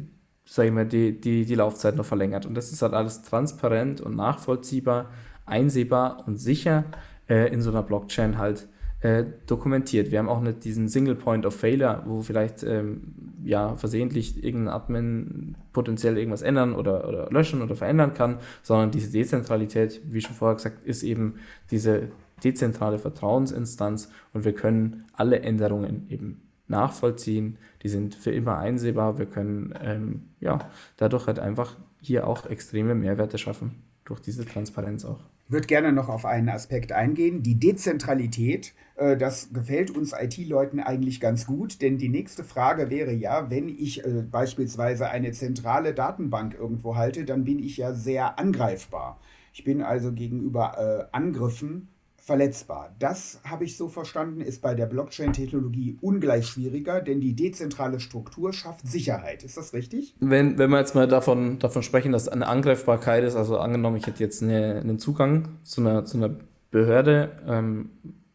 sage 0.45 0.69
ich 0.69 0.75
mal, 0.75 0.87
die, 0.87 1.21
die, 1.21 1.45
die 1.45 1.55
Laufzeit 1.57 1.97
noch 1.97 2.07
verlängert? 2.07 2.47
Und 2.47 2.55
das 2.55 2.71
ist 2.71 2.81
halt 2.81 2.95
alles 2.95 3.23
transparent 3.23 4.00
und 4.00 4.14
nachvollziehbar, 4.14 5.11
einsehbar 5.47 6.23
und 6.29 6.37
sicher 6.37 6.85
äh, 7.29 7.52
in 7.52 7.61
so 7.61 7.71
einer 7.71 7.83
Blockchain 7.83 8.38
halt 8.38 8.69
äh, 9.02 9.25
dokumentiert. 9.47 10.11
Wir 10.11 10.21
haben 10.21 10.28
auch 10.28 10.40
nicht 10.40 10.64
diesen 10.64 10.88
Single 10.88 11.16
Point 11.16 11.44
of 11.44 11.54
Failure, 11.54 12.02
wo 12.06 12.23
vielleicht 12.23 12.62
ähm, 12.62 13.14
ja 13.44 13.76
versehentlich 13.76 14.42
irgendein 14.42 14.75
Admin 14.75 15.56
potenziell 15.73 16.16
irgendwas 16.16 16.42
ändern 16.42 16.75
oder, 16.75 17.09
oder 17.09 17.28
löschen 17.30 17.62
oder 17.62 17.75
verändern 17.75 18.14
kann, 18.14 18.38
sondern 18.62 18.90
diese 18.92 19.11
Dezentralität, 19.11 20.00
wie 20.04 20.21
schon 20.21 20.37
vorher 20.37 20.54
gesagt, 20.54 20.87
ist 20.87 21.02
eben 21.02 21.35
diese 21.71 22.09
dezentrale 22.44 22.99
Vertrauensinstanz 22.99 24.11
und 24.32 24.44
wir 24.44 24.52
können 24.52 25.04
alle 25.12 25.40
Änderungen 25.40 26.06
eben 26.09 26.40
nachvollziehen, 26.68 27.59
die 27.82 27.88
sind 27.88 28.14
für 28.14 28.30
immer 28.30 28.59
einsehbar, 28.59 29.18
wir 29.18 29.26
können 29.26 29.75
ähm, 29.82 30.23
ja 30.40 30.59
dadurch 30.97 31.26
halt 31.26 31.38
einfach 31.38 31.76
hier 32.00 32.26
auch 32.26 32.47
extreme 32.47 32.94
Mehrwerte 32.94 33.38
schaffen, 33.38 33.82
durch 34.04 34.21
diese 34.21 34.44
Transparenz 34.44 35.04
auch. 35.04 35.21
Ich 35.47 35.52
würde 35.52 35.66
gerne 35.66 35.92
noch 35.92 36.09
auf 36.09 36.25
einen 36.25 36.49
Aspekt 36.49 36.92
eingehen, 36.92 37.42
die 37.42 37.59
Dezentralität. 37.59 38.73
Äh, 39.02 39.16
das 39.16 39.52
gefällt 39.52 39.90
uns 39.90 40.12
IT-Leuten 40.12 40.80
eigentlich 40.80 41.21
ganz 41.21 41.47
gut, 41.47 41.82
denn 41.82 41.99
die 41.99 42.09
nächste 42.09 42.44
Frage 42.44 42.90
wäre 42.90 43.12
ja, 43.12 43.50
wenn 43.50 43.68
ich 43.68 44.04
äh, 44.04 44.23
beispielsweise 44.23 45.09
eine 45.09 45.32
zentrale 45.32 45.92
Datenbank 45.94 46.54
irgendwo 46.54 46.94
halte, 46.97 47.25
dann 47.25 47.44
bin 47.44 47.59
ich 47.59 47.76
ja 47.78 47.92
sehr 47.92 48.38
angreifbar. 48.38 49.21
Ich 49.52 49.64
bin 49.64 49.82
also 49.82 50.12
gegenüber 50.12 51.09
äh, 51.11 51.16
Angriffen 51.16 51.88
verletzbar. 52.16 52.94
Das 53.00 53.40
habe 53.42 53.64
ich 53.64 53.76
so 53.76 53.88
verstanden, 53.88 54.40
ist 54.40 54.62
bei 54.62 54.75
der 54.75 54.87
Blockchain-Technologie 54.87 55.99
ungleich 56.00 56.47
schwieriger, 56.47 57.00
denn 57.00 57.21
die 57.21 57.35
dezentrale 57.35 57.99
Struktur 57.99 58.52
schafft 58.52 58.87
Sicherheit. 58.87 59.42
Ist 59.42 59.56
das 59.56 59.73
richtig? 59.73 60.14
Wenn, 60.21 60.56
wenn 60.56 60.71
wir 60.71 60.78
jetzt 60.78 60.94
mal 60.94 61.09
davon, 61.09 61.59
davon 61.59 61.82
sprechen, 61.82 62.12
dass 62.12 62.28
eine 62.28 62.47
Angreifbarkeit 62.47 63.25
ist, 63.25 63.35
also 63.35 63.59
angenommen, 63.59 63.97
ich 63.97 64.06
hätte 64.06 64.23
jetzt 64.23 64.40
eine, 64.40 64.76
einen 64.76 65.00
Zugang 65.00 65.59
zu 65.64 65.80
einer, 65.80 66.04
zu 66.04 66.16
einer 66.18 66.37
Behörde, 66.71 67.42
ähm, 67.49 67.90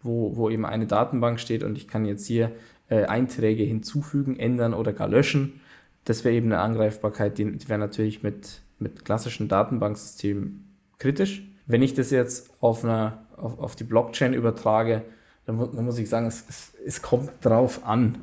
wo, 0.07 0.35
wo 0.35 0.49
eben 0.49 0.65
eine 0.65 0.87
Datenbank 0.87 1.39
steht 1.39 1.61
und 1.61 1.77
ich 1.77 1.87
kann 1.87 2.05
jetzt 2.05 2.25
hier 2.25 2.51
äh, 2.89 3.05
Einträge 3.05 3.63
hinzufügen, 3.63 4.39
ändern 4.39 4.73
oder 4.73 4.93
gar 4.93 5.07
löschen. 5.07 5.61
Das 6.05 6.23
wäre 6.23 6.33
eben 6.33 6.47
eine 6.47 6.61
Angreifbarkeit, 6.61 7.37
die, 7.37 7.57
die 7.57 7.69
wäre 7.69 7.79
natürlich 7.79 8.23
mit, 8.23 8.61
mit 8.79 9.05
klassischen 9.05 9.47
Datenbanksystemen 9.47 10.73
kritisch. 10.97 11.43
Wenn 11.67 11.81
ich 11.81 11.93
das 11.93 12.09
jetzt 12.09 12.49
auf 12.61 12.83
einer 12.83 13.27
auf, 13.37 13.59
auf 13.59 13.75
die 13.75 13.83
Blockchain 13.83 14.33
übertrage, 14.33 15.03
dann, 15.45 15.57
dann 15.57 15.85
muss 15.85 15.97
ich 15.97 16.09
sagen, 16.09 16.27
es, 16.27 16.43
es, 16.49 16.73
es, 16.85 17.01
kommt 17.01 17.29
drauf 17.41 17.85
an. 17.85 18.15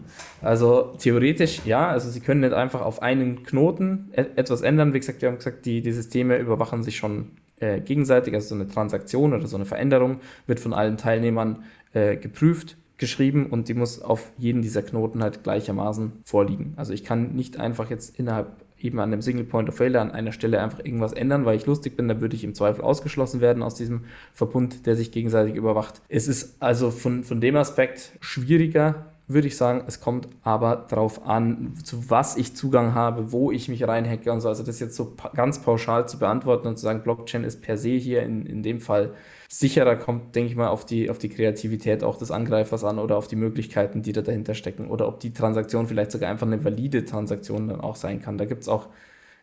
Also 0.43 0.95
theoretisch 0.99 1.65
ja, 1.65 1.89
also 1.89 2.11
Sie 2.11 2.21
können 2.21 2.41
nicht 2.41 2.53
einfach 2.53 2.83
auf 2.83 3.01
einen 3.01 3.45
Knoten 3.45 4.11
etwas 4.13 4.61
ändern. 4.61 4.93
Wie 4.93 5.01
gesagt, 5.01 5.23
wir 5.23 5.29
haben 5.29 5.39
gesagt, 5.39 5.65
die, 5.65 5.81
die 5.81 5.93
Systeme 5.93 6.37
überwachen 6.37 6.83
sich 6.83 6.97
schon 6.97 7.31
äh, 7.65 7.81
gegenseitig, 7.81 8.35
also 8.35 8.49
so 8.49 8.55
eine 8.55 8.69
Transaktion 8.69 9.33
oder 9.33 9.47
so 9.47 9.57
eine 9.57 9.65
Veränderung 9.65 10.21
wird 10.47 10.61
von 10.61 10.75
allen 10.75 10.97
Teilnehmern 10.97 11.65
äh, 11.95 12.17
geprüft, 12.17 12.77
geschrieben 12.99 13.47
und 13.47 13.69
die 13.69 13.75
muss 13.75 14.03
auf 14.03 14.33
jeden 14.39 14.61
dieser 14.61 14.83
Knoten 14.83 15.23
halt 15.23 15.43
gleichermaßen 15.43 16.13
vorliegen. 16.25 16.75
Also 16.77 16.93
ich 16.93 17.05
kann 17.05 17.35
nicht 17.35 17.59
einfach 17.59 17.91
jetzt 17.91 18.19
innerhalb 18.19 18.49
eben 18.79 19.01
an 19.01 19.11
dem 19.11 19.23
Single 19.23 19.45
Point 19.45 19.71
of 19.71 19.77
Failure 19.77 20.03
an 20.03 20.11
einer 20.11 20.33
Stelle 20.33 20.61
einfach 20.61 20.81
irgendwas 20.81 21.15
ändern, 21.15 21.47
weil 21.47 21.57
ich 21.57 21.65
lustig 21.65 21.97
bin, 21.97 22.07
dann 22.07 22.21
würde 22.21 22.37
ich 22.37 22.45
im 22.45 22.55
Zweifel 22.55 22.83
ausgeschlossen 22.83 23.41
werden 23.41 23.63
aus 23.63 23.77
diesem 23.77 24.03
Verbund, 24.35 24.85
der 24.85 24.95
sich 24.95 25.11
gegenseitig 25.11 25.55
überwacht. 25.55 26.03
Es 26.09 26.29
ist 26.29 26.57
also 26.61 26.91
von, 26.91 27.25
von 27.25 27.41
dem 27.41 27.57
Aspekt 27.57 28.13
schwieriger, 28.21 29.07
würde 29.27 29.49
ich 29.49 29.57
sagen. 29.57 29.85
Es 29.87 30.01
kommt 30.01 30.29
aber 30.43 30.87
darauf 30.89 31.27
an, 31.27 31.75
zu 31.83 32.11
was 32.11 32.37
ich 32.37 32.55
Zugang 32.55 32.95
habe, 32.95 33.33
wo 33.33 33.51
ich 33.51 33.69
mich 33.69 33.87
reinhacke 33.87 34.31
und 34.33 34.41
so. 34.41 34.49
Also 34.49 34.63
das 34.63 34.81
jetzt 34.81 34.97
so 34.97 35.15
ganz 35.35 35.61
pauschal 35.61 36.07
zu 36.09 36.19
beantworten 36.19 36.69
und 36.69 36.77
zu 36.77 36.83
sagen, 36.83 37.03
Blockchain 37.03 37.45
ist 37.45 37.63
per 37.63 37.77
se 37.79 37.91
hier 37.91 38.23
in, 38.23 38.45
in 38.47 38.63
dem 38.63 38.81
Fall 38.81 39.15
sicherer 39.49 39.97
kommt, 39.97 40.35
denke 40.35 40.51
ich 40.51 40.57
mal, 40.57 40.69
auf 40.69 40.85
die, 40.85 41.11
auf 41.11 41.19
die 41.19 41.29
Kreativität 41.29 42.03
auch 42.03 42.19
des 42.19 42.31
Angreifers 42.31 42.85
an 42.85 42.99
oder 42.99 43.17
auf 43.17 43.29
die 43.29 43.37
Möglichkeiten, 43.37 44.03
die 44.03 44.13
da 44.13 44.23
dahinter 44.23 44.55
stecken. 44.55 44.89
Oder 44.89 45.09
ob 45.09 45.21
die 45.21 45.33
Transaktion 45.33 45.87
vielleicht 45.87 46.11
sogar 46.11 46.31
einfach 46.31 46.47
eine 46.47 46.63
valide 46.65 47.05
Transaktion 47.05 47.69
dann 47.69 47.81
auch 47.81 47.97
sein 47.97 48.21
kann. 48.21 48.37
Da 48.37 48.45
gibt 48.45 48.63
es 48.63 48.69
auch 48.69 48.89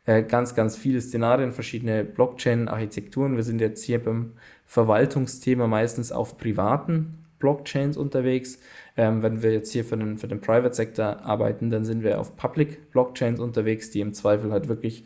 äh, 0.06 0.24
ganz, 0.24 0.56
ganz 0.56 0.76
viele 0.76 1.02
Szenarien, 1.02 1.54
verschiedene 1.54 2.04
Blockchain-Architekturen. 2.04 3.36
Wir 3.36 3.44
sind 3.44 3.62
jetzt 3.62 3.84
hier 3.84 4.04
beim 4.04 4.34
Verwaltungsthema 4.66 5.68
meistens 5.68 6.12
auf 6.12 6.38
privaten 6.38 7.21
Blockchains 7.42 7.98
unterwegs. 7.98 8.60
Ähm, 8.96 9.22
wenn 9.22 9.44
wir 9.44 9.52
jetzt 9.52 9.74
hier 9.74 9.84
für 9.84 9.98
den, 9.98 10.18
für 10.18 10.30
den 10.30 10.40
Private-Sektor 10.40 11.24
arbeiten, 11.24 11.70
dann 11.70 11.84
sind 11.84 12.04
wir 12.04 12.22
auf 12.22 12.38
Public 12.38 12.92
Blockchains 12.92 13.42
unterwegs, 13.42 13.92
die 13.92 14.00
im 14.00 14.14
Zweifel 14.14 14.54
halt 14.54 14.70
wirklich 14.70 15.04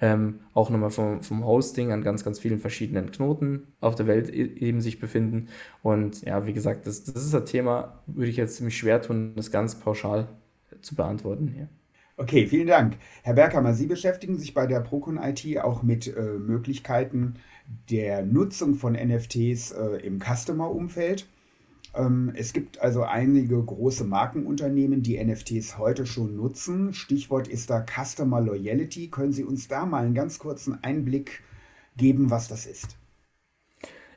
ähm, 0.00 0.40
auch 0.54 0.70
nochmal 0.70 0.90
vom, 0.90 1.22
vom 1.22 1.44
Hosting 1.44 1.90
an 1.90 2.02
ganz, 2.02 2.24
ganz 2.24 2.38
vielen 2.38 2.60
verschiedenen 2.60 3.10
Knoten 3.10 3.66
auf 3.80 3.96
der 3.96 4.06
Welt 4.06 4.32
e-, 4.32 4.54
eben 4.58 4.80
sich 4.80 5.00
befinden. 5.00 5.48
Und 5.82 6.22
ja, 6.22 6.46
wie 6.46 6.52
gesagt, 6.52 6.86
das, 6.86 7.02
das 7.04 7.24
ist 7.24 7.34
ein 7.34 7.46
Thema, 7.46 8.00
würde 8.06 8.30
ich 8.30 8.36
jetzt 8.36 8.56
ziemlich 8.56 8.76
schwer 8.76 9.02
tun, 9.02 9.32
das 9.34 9.50
ganz 9.50 9.74
pauschal 9.80 10.28
zu 10.82 10.94
beantworten 10.94 11.48
hier. 11.48 11.68
Okay, 12.16 12.46
vielen 12.46 12.66
Dank. 12.66 12.96
Herr 13.22 13.34
Berghammer, 13.34 13.74
Sie 13.74 13.86
beschäftigen 13.86 14.38
sich 14.38 14.52
bei 14.52 14.66
der 14.66 14.80
Procon 14.80 15.18
IT 15.22 15.60
auch 15.60 15.84
mit 15.84 16.08
äh, 16.08 16.20
Möglichkeiten 16.20 17.34
der 17.90 18.24
Nutzung 18.24 18.74
von 18.74 18.94
NFTs 18.94 19.70
äh, 19.70 20.04
im 20.04 20.18
Customer-Umfeld. 20.20 21.26
Ähm, 21.98 22.32
es 22.34 22.52
gibt 22.52 22.80
also 22.80 23.02
einige 23.02 23.62
große 23.62 24.04
Markenunternehmen, 24.04 25.02
die 25.02 25.22
NFTs 25.22 25.78
heute 25.78 26.06
schon 26.06 26.36
nutzen. 26.36 26.94
Stichwort 26.94 27.48
ist 27.48 27.70
da 27.70 27.84
Customer 27.84 28.40
Loyalty. 28.40 29.08
Können 29.08 29.32
Sie 29.32 29.44
uns 29.44 29.68
da 29.68 29.84
mal 29.84 30.04
einen 30.04 30.14
ganz 30.14 30.38
kurzen 30.38 30.82
Einblick 30.82 31.42
geben, 31.96 32.30
was 32.30 32.48
das 32.48 32.66
ist? 32.66 32.96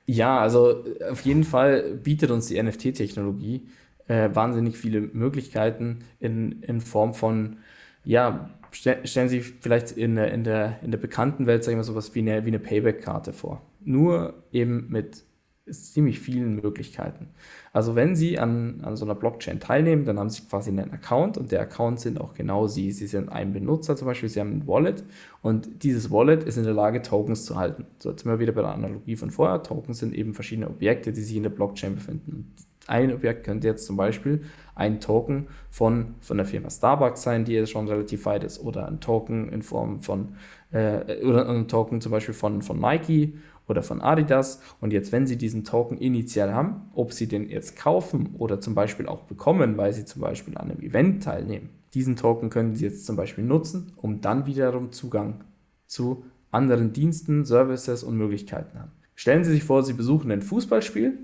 Ja, 0.05 0.39
also 0.39 0.83
auf 1.09 1.21
jeden 1.21 1.43
Fall 1.43 1.95
bietet 1.95 2.31
uns 2.31 2.47
die 2.47 2.61
NFT-Technologie 2.61 3.67
äh, 4.07 4.29
wahnsinnig 4.33 4.77
viele 4.77 5.01
Möglichkeiten 5.01 6.00
in, 6.19 6.61
in 6.63 6.81
Form 6.81 7.13
von, 7.13 7.57
ja, 8.03 8.50
stellen 8.71 9.29
Sie 9.29 9.41
vielleicht 9.41 9.91
in 9.91 10.15
der, 10.15 10.31
in 10.33 10.43
der, 10.43 10.79
in 10.83 10.91
der 10.91 10.97
bekannten 10.97 11.45
Welt, 11.45 11.63
sagen 11.63 11.77
wir 11.77 11.83
sowas 11.83 12.13
wie 12.13 12.19
eine, 12.19 12.45
wie 12.45 12.50
eine 12.50 12.59
Payback-Karte 12.59 13.33
vor. 13.33 13.61
Nur 13.83 14.43
eben 14.51 14.88
mit 14.89 15.23
ziemlich 15.71 16.19
vielen 16.19 16.55
Möglichkeiten. 16.55 17.29
Also 17.73 17.95
wenn 17.95 18.15
Sie 18.15 18.37
an, 18.37 18.81
an 18.83 18.95
so 18.95 19.05
einer 19.05 19.15
Blockchain 19.15 19.59
teilnehmen, 19.59 20.05
dann 20.05 20.19
haben 20.19 20.29
Sie 20.29 20.43
quasi 20.43 20.69
einen 20.69 20.91
Account 20.91 21.37
und 21.37 21.51
der 21.51 21.61
Account 21.61 21.99
sind 21.99 22.19
auch 22.19 22.33
genau 22.33 22.67
Sie. 22.67 22.91
Sie 22.91 23.07
sind 23.07 23.29
ein 23.29 23.53
Benutzer 23.53 23.95
zum 23.95 24.07
Beispiel, 24.07 24.29
Sie 24.29 24.39
haben 24.39 24.51
ein 24.51 24.67
Wallet 24.67 25.03
und 25.41 25.83
dieses 25.83 26.11
Wallet 26.11 26.43
ist 26.43 26.57
in 26.57 26.63
der 26.63 26.73
Lage, 26.73 27.01
Tokens 27.01 27.45
zu 27.45 27.57
halten. 27.57 27.85
So, 27.99 28.09
jetzt 28.09 28.23
sind 28.23 28.31
wir 28.31 28.39
wieder 28.39 28.51
bei 28.51 28.61
der 28.61 28.73
Analogie 28.73 29.15
von 29.15 29.31
vorher. 29.31 29.63
Tokens 29.63 29.99
sind 29.99 30.13
eben 30.13 30.33
verschiedene 30.33 30.67
Objekte, 30.67 31.13
die 31.13 31.21
sich 31.21 31.37
in 31.37 31.43
der 31.43 31.49
Blockchain 31.49 31.95
befinden. 31.95 32.53
Ein 32.87 33.13
Objekt 33.13 33.45
könnte 33.45 33.67
jetzt 33.67 33.85
zum 33.85 33.95
Beispiel 33.95 34.41
ein 34.75 34.99
Token 34.99 35.47
von, 35.69 36.15
von 36.19 36.37
der 36.37 36.45
Firma 36.45 36.69
Starbucks 36.69 37.21
sein, 37.21 37.45
die 37.45 37.53
jetzt 37.53 37.69
schon 37.69 37.87
relativ 37.87 38.25
weit 38.25 38.43
ist, 38.43 38.59
oder 38.63 38.87
ein 38.87 38.99
Token 38.99 39.49
in 39.49 39.61
Form 39.61 39.99
von, 39.99 40.35
äh, 40.71 41.23
oder 41.23 41.47
ein 41.47 41.67
Token 41.67 42.01
zum 42.01 42.11
Beispiel 42.11 42.33
von, 42.33 42.61
von 42.61 42.79
Nike 42.79 43.35
oder 43.71 43.81
von 43.81 44.01
Adidas. 44.01 44.61
Und 44.79 44.93
jetzt, 44.93 45.11
wenn 45.11 45.25
Sie 45.25 45.37
diesen 45.37 45.63
Token 45.63 45.97
initial 45.97 46.53
haben, 46.53 46.91
ob 46.93 47.13
Sie 47.13 47.27
den 47.27 47.49
jetzt 47.49 47.75
kaufen 47.75 48.35
oder 48.37 48.59
zum 48.59 48.75
Beispiel 48.75 49.07
auch 49.07 49.23
bekommen, 49.23 49.77
weil 49.77 49.93
Sie 49.93 50.05
zum 50.05 50.21
Beispiel 50.21 50.55
an 50.57 50.69
einem 50.69 50.81
Event 50.81 51.23
teilnehmen, 51.23 51.69
diesen 51.93 52.15
Token 52.15 52.49
können 52.49 52.75
Sie 52.75 52.85
jetzt 52.85 53.05
zum 53.05 53.15
Beispiel 53.15 53.43
nutzen, 53.43 53.93
um 53.95 54.21
dann 54.21 54.45
wiederum 54.45 54.91
Zugang 54.91 55.43
zu 55.87 56.25
anderen 56.51 56.93
Diensten, 56.93 57.45
Services 57.45 58.03
und 58.03 58.17
Möglichkeiten 58.17 58.77
haben. 58.77 58.91
Stellen 59.15 59.43
Sie 59.43 59.51
sich 59.51 59.63
vor, 59.63 59.83
Sie 59.83 59.93
besuchen 59.93 60.31
ein 60.31 60.41
Fußballspiel 60.41 61.17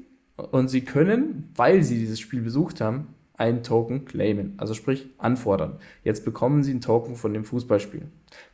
und 0.51 0.69
Sie 0.69 0.81
können, 0.81 1.51
weil 1.55 1.83
Sie 1.83 1.99
dieses 1.99 2.19
Spiel 2.19 2.41
besucht 2.41 2.81
haben, 2.81 3.15
einen 3.37 3.63
Token 3.63 4.05
claimen, 4.05 4.53
also 4.57 4.73
sprich 4.73 5.07
anfordern. 5.19 5.77
Jetzt 6.03 6.25
bekommen 6.25 6.63
Sie 6.63 6.71
einen 6.71 6.81
Token 6.81 7.15
von 7.15 7.33
dem 7.33 7.45
Fußballspiel. 7.45 8.07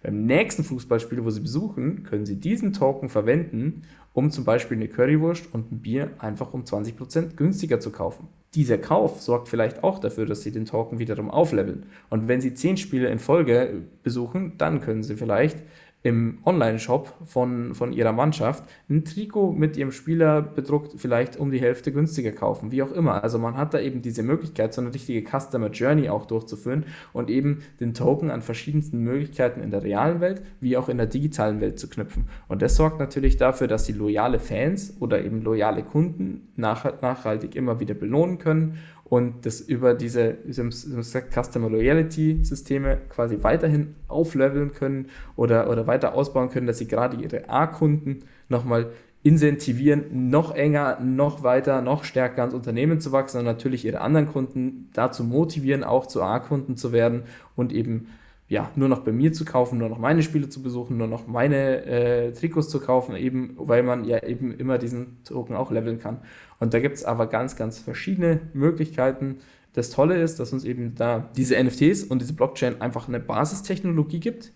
Beim 0.04 0.26
nächsten 0.26 0.64
Fußballspiel, 0.64 1.24
wo 1.24 1.30
Sie 1.30 1.40
besuchen, 1.40 2.04
können 2.04 2.26
Sie 2.26 2.36
diesen 2.36 2.74
Token 2.74 3.10
verwenden, 3.10 3.84
um 4.12 4.30
zum 4.30 4.44
Beispiel 4.44 4.78
eine 4.78 4.90
Currywurst 4.90 5.54
und 5.54 5.72
ein 5.72 5.80
Bier 5.80 6.12
einfach 6.20 6.54
um 6.54 6.64
20% 6.64 7.36
günstiger 7.36 7.80
zu 7.80 7.92
kaufen. 7.92 8.28
Dieser 8.54 8.78
Kauf 8.78 9.22
sorgt 9.22 9.50
vielleicht 9.50 9.84
auch 9.84 9.98
dafür, 9.98 10.28
dass 10.28 10.44
Sie 10.44 10.52
den 10.52 10.66
Token 10.66 11.00
wiederum 11.00 11.32
aufleveln. 11.32 11.88
Und 12.10 12.28
wenn 12.28 12.42
Sie 12.42 12.54
10 12.54 12.78
Spiele 12.78 13.08
in 13.08 13.18
Folge 13.18 13.82
besuchen, 14.04 14.54
dann 14.60 14.82
können 14.82 15.02
Sie 15.02 15.16
vielleicht 15.16 15.58
im 16.04 16.40
Online-Shop 16.44 17.14
von, 17.24 17.74
von 17.74 17.94
ihrer 17.94 18.12
Mannschaft 18.12 18.66
ein 18.90 19.06
Trikot 19.06 19.54
mit 19.54 19.78
ihrem 19.78 19.94
Spieler 19.94 20.42
bedruckt 20.42 20.96
vielleicht 20.98 21.38
um 21.38 21.50
die 21.50 21.62
Hälfte 21.62 21.94
günstiger 21.94 22.34
kaufen, 22.34 22.72
wie 22.72 22.84
auch 22.84 22.92
immer. 22.92 23.24
Also 23.24 23.40
man 23.40 23.56
hat 23.56 23.74
da 23.74 23.80
eben 23.80 24.02
diese 24.02 24.22
Möglichkeit, 24.22 24.74
so 24.74 24.82
eine 24.82 24.94
richtige 24.94 25.24
Customer 25.26 25.70
Journey 25.70 26.10
auch 26.10 26.26
durchzuführen 26.26 26.86
und 27.14 27.30
eben 27.30 27.64
den 27.80 27.94
Token 27.94 28.32
an 28.32 28.42
verschiedensten 28.42 29.00
Möglichkeiten 29.00 29.62
in 29.62 29.72
der 29.72 29.84
realen 29.84 30.20
Welt 30.20 30.42
wie 30.60 30.76
auch 30.76 30.90
in 30.90 30.98
der 30.98 31.08
digitalen 31.08 31.62
Welt 31.62 31.80
zu 31.80 31.88
knüpfen. 31.88 32.26
Und 32.50 32.62
das 32.62 32.76
sorgt 32.76 33.00
natürlich 33.00 33.38
dafür, 33.38 33.68
dass 33.68 33.86
sie 33.86 33.94
loyale 33.94 34.40
Fans 34.40 34.98
oder 35.00 35.24
eben 35.24 35.42
loyale 35.42 35.84
Kunden 35.84 36.50
nach, 36.58 37.02
nachhaltig 37.02 37.56
immer 37.56 37.80
wieder 37.80 37.94
belohnen 37.94 38.40
können 38.40 38.78
und 39.04 39.46
das 39.46 39.60
über 39.62 39.94
diese, 39.94 40.38
Customer 40.50 41.70
Loyalty 41.70 42.40
Systeme 42.44 43.00
quasi 43.10 43.38
weiterhin 43.42 43.96
aufleveln 44.08 44.74
können 44.74 45.10
oder, 45.36 45.70
oder 45.70 45.88
weiter 45.88 46.16
ausbauen 46.16 46.50
können, 46.50 46.68
dass 46.68 46.78
sie 46.78 46.88
gerade 46.88 47.18
ihre 47.18 47.50
A-Kunden 47.50 48.22
nochmal 48.50 48.92
incentivieren, 49.24 50.30
noch 50.30 50.54
enger, 50.54 51.00
noch 51.02 51.44
weiter, 51.44 51.82
noch 51.82 52.04
stärker 52.04 52.42
ans 52.42 52.54
Unternehmen 52.54 53.00
zu 53.00 53.12
wachsen 53.12 53.40
und 53.40 53.46
natürlich 53.46 53.86
ihre 53.86 54.02
anderen 54.02 54.28
Kunden 54.28 54.90
dazu 54.94 55.24
motivieren, 55.24 55.84
auch 55.84 56.08
zu 56.08 56.22
A-Kunden 56.22 56.76
zu 56.76 56.92
werden 56.92 57.24
und 57.56 57.72
eben 57.72 58.08
ja, 58.50 58.70
nur 58.76 58.90
noch 58.90 59.00
bei 59.00 59.12
mir 59.12 59.32
zu 59.32 59.46
kaufen, 59.46 59.80
nur 59.80 59.90
noch 59.90 59.98
meine 59.98 60.22
Spiele 60.22 60.50
zu 60.50 60.62
besuchen, 60.62 60.98
nur 60.98 61.08
noch 61.08 61.26
meine 61.28 61.86
äh, 61.86 62.32
Trikots 62.34 62.70
zu 62.70 62.80
kaufen, 62.80 63.16
eben 63.16 63.56
weil 63.58 63.84
man 63.84 64.04
ja 64.04 64.22
eben 64.22 64.54
immer 64.54 64.78
diesen 64.78 65.24
Token 65.24 65.56
auch 65.56 65.72
leveln 65.72 66.00
kann. 66.00 66.20
Und 66.64 66.74
da 66.74 66.80
gibt 66.80 66.96
es 66.96 67.04
aber 67.04 67.28
ganz, 67.28 67.58
ganz 67.58 67.80
verschiedene 67.80 68.40
Möglichkeiten. 68.54 69.40
Das 69.74 69.90
Tolle 69.90 70.22
ist, 70.22 70.40
dass 70.40 70.54
uns 70.54 70.64
eben 70.64 70.96
da 70.96 71.30
diese 71.36 71.62
NFTs 71.62 72.06
und 72.06 72.22
diese 72.22 72.32
Blockchain 72.32 72.80
einfach 72.80 73.10
eine 73.10 73.20
Basistechnologie 73.20 74.22
gibt. 74.22 74.54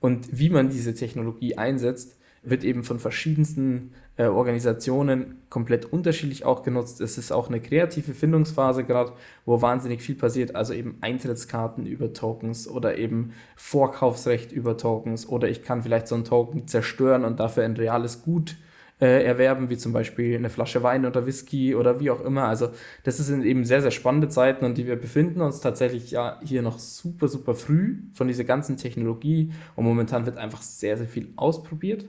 Und 0.00 0.36
wie 0.36 0.50
man 0.50 0.68
diese 0.68 0.94
Technologie 0.94 1.56
einsetzt, 1.56 2.18
wird 2.42 2.64
eben 2.64 2.82
von 2.82 2.98
verschiedensten 2.98 3.92
äh, 4.16 4.24
Organisationen 4.24 5.42
komplett 5.48 5.84
unterschiedlich 5.84 6.44
auch 6.44 6.64
genutzt. 6.64 7.00
Es 7.00 7.18
ist 7.18 7.30
auch 7.30 7.46
eine 7.46 7.60
kreative 7.60 8.14
Findungsphase 8.14 8.82
gerade, 8.82 9.12
wo 9.44 9.62
wahnsinnig 9.62 10.02
viel 10.02 10.16
passiert. 10.16 10.56
Also 10.56 10.74
eben 10.74 10.98
Eintrittskarten 11.02 11.86
über 11.86 12.12
Tokens 12.12 12.66
oder 12.66 12.98
eben 12.98 13.32
Vorkaufsrecht 13.54 14.50
über 14.50 14.76
Tokens 14.76 15.28
oder 15.28 15.48
ich 15.48 15.62
kann 15.62 15.84
vielleicht 15.84 16.08
so 16.08 16.16
einen 16.16 16.24
Token 16.24 16.66
zerstören 16.66 17.24
und 17.24 17.38
dafür 17.38 17.62
ein 17.62 17.76
reales 17.76 18.22
Gut 18.22 18.50
äh, 18.50 18.73
erwerben, 18.98 19.70
wie 19.70 19.76
zum 19.76 19.92
Beispiel 19.92 20.36
eine 20.36 20.50
Flasche 20.50 20.82
Wein 20.82 21.04
oder 21.04 21.26
Whisky 21.26 21.74
oder 21.74 22.00
wie 22.00 22.10
auch 22.10 22.24
immer. 22.24 22.44
Also 22.44 22.68
das 23.02 23.18
sind 23.18 23.44
eben 23.44 23.64
sehr, 23.64 23.82
sehr 23.82 23.90
spannende 23.90 24.28
Zeiten 24.28 24.64
und 24.64 24.78
die 24.78 24.86
wir 24.86 24.96
befinden 24.96 25.40
uns 25.40 25.60
tatsächlich 25.60 26.12
ja 26.12 26.38
hier 26.44 26.62
noch 26.62 26.78
super, 26.78 27.28
super 27.28 27.54
früh 27.54 27.96
von 28.12 28.28
dieser 28.28 28.44
ganzen 28.44 28.76
Technologie 28.76 29.52
und 29.74 29.84
momentan 29.84 30.26
wird 30.26 30.38
einfach 30.38 30.62
sehr, 30.62 30.96
sehr 30.96 31.08
viel 31.08 31.28
ausprobiert 31.36 32.06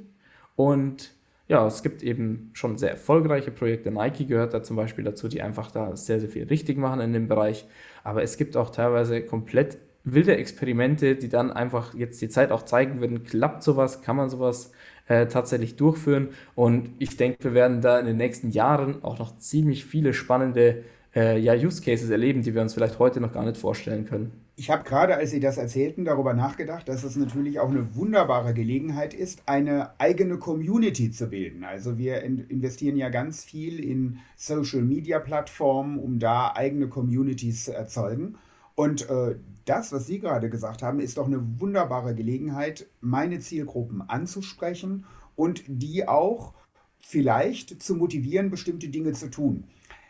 und 0.56 1.12
ja, 1.48 1.66
es 1.68 1.84
gibt 1.84 2.02
eben 2.02 2.50
schon 2.54 2.78
sehr 2.78 2.92
erfolgreiche 2.92 3.52
Projekte. 3.52 3.92
Nike 3.92 4.26
gehört 4.26 4.54
da 4.54 4.64
zum 4.64 4.76
Beispiel 4.76 5.04
dazu, 5.04 5.28
die 5.28 5.42
einfach 5.44 5.70
da 5.70 5.96
sehr, 5.96 6.20
sehr 6.20 6.30
viel 6.30 6.46
richtig 6.46 6.78
machen 6.78 7.02
in 7.02 7.14
dem 7.14 7.28
Bereich. 7.28 7.68
Aber 8.04 8.24
es 8.24 8.38
gibt 8.38 8.58
auch 8.58 8.72
teilweise 8.72 9.22
komplett 9.22 9.78
wilde 10.04 10.36
Experimente, 10.38 11.16
die 11.16 11.30
dann 11.30 11.52
einfach 11.52 11.94
jetzt 11.94 12.22
die 12.22 12.30
Zeit 12.30 12.52
auch 12.52 12.64
zeigen 12.64 13.00
würden, 13.00 13.24
klappt 13.24 13.64
sowas, 13.64 14.02
kann 14.02 14.16
man 14.16 14.30
sowas 14.30 14.72
äh, 15.08 15.28
tatsächlich 15.28 15.76
durchführen. 15.76 16.30
Und 16.56 16.90
ich 17.00 17.18
denke, 17.18 17.44
wir 17.44 17.54
werden 17.54 17.82
da 17.82 18.00
in 18.00 18.06
den 18.06 18.18
nächsten 18.18 18.50
Jahren 18.50 19.04
auch 19.04 19.20
noch 19.20 19.38
ziemlich 19.38 19.86
viele 19.86 20.14
spannende 20.14 20.84
äh, 21.16 21.40
ja, 21.40 21.54
Use 21.54 21.82
Cases 21.82 22.10
erleben, 22.10 22.42
die 22.42 22.54
wir 22.54 22.62
uns 22.62 22.74
vielleicht 22.74 23.00
heute 23.00 23.22
noch 23.22 23.32
gar 23.32 23.46
nicht 23.46 23.58
vorstellen 23.58 24.06
können. 24.06 24.32
Ich 24.58 24.70
habe 24.70 24.84
gerade, 24.84 25.16
als 25.16 25.32
Sie 25.32 25.42
das 25.42 25.58
erzählten, 25.58 26.06
darüber 26.06 26.34
nachgedacht, 26.34 26.88
dass 26.88 27.04
es 27.04 27.18
natürlich 27.18 27.60
auch 27.60 27.70
eine 27.70 27.94
wunderbare 27.96 28.54
Gelegenheit 28.54 29.14
ist, 29.14 29.44
eine 29.48 30.00
eigene 30.00 30.38
Community 30.38 31.12
zu 31.12 31.28
bilden. 31.28 31.66
Also 31.66 31.98
wir 31.98 32.22
in 32.22 32.40
investieren 32.48 32.96
ja 32.96 33.10
ganz 33.10 33.44
viel 33.44 33.84
in 33.84 34.20
Social-Media-Plattformen, 34.38 36.00
um 36.00 36.20
da 36.20 36.54
eigene 36.56 36.88
Communities 36.88 37.66
zu 37.66 37.74
erzeugen. 37.74 38.38
Und 38.76 39.10
äh, 39.10 39.38
das, 39.66 39.92
was 39.92 40.06
Sie 40.06 40.20
gerade 40.20 40.50
gesagt 40.50 40.84
haben, 40.84 41.00
ist 41.00 41.18
doch 41.18 41.26
eine 41.26 41.60
wunderbare 41.60 42.14
Gelegenheit, 42.14 42.88
meine 43.02 43.40
Zielgruppen 43.40 44.02
anzusprechen 44.02 45.06
und 45.36 45.64
die 45.68 46.08
auch 46.08 46.54
vielleicht 47.00 47.82
zu 47.82 47.96
motivieren, 47.96 48.52
bestimmte 48.52 48.90
Dinge 48.90 49.14
zu 49.14 49.30
tun. 49.30 49.66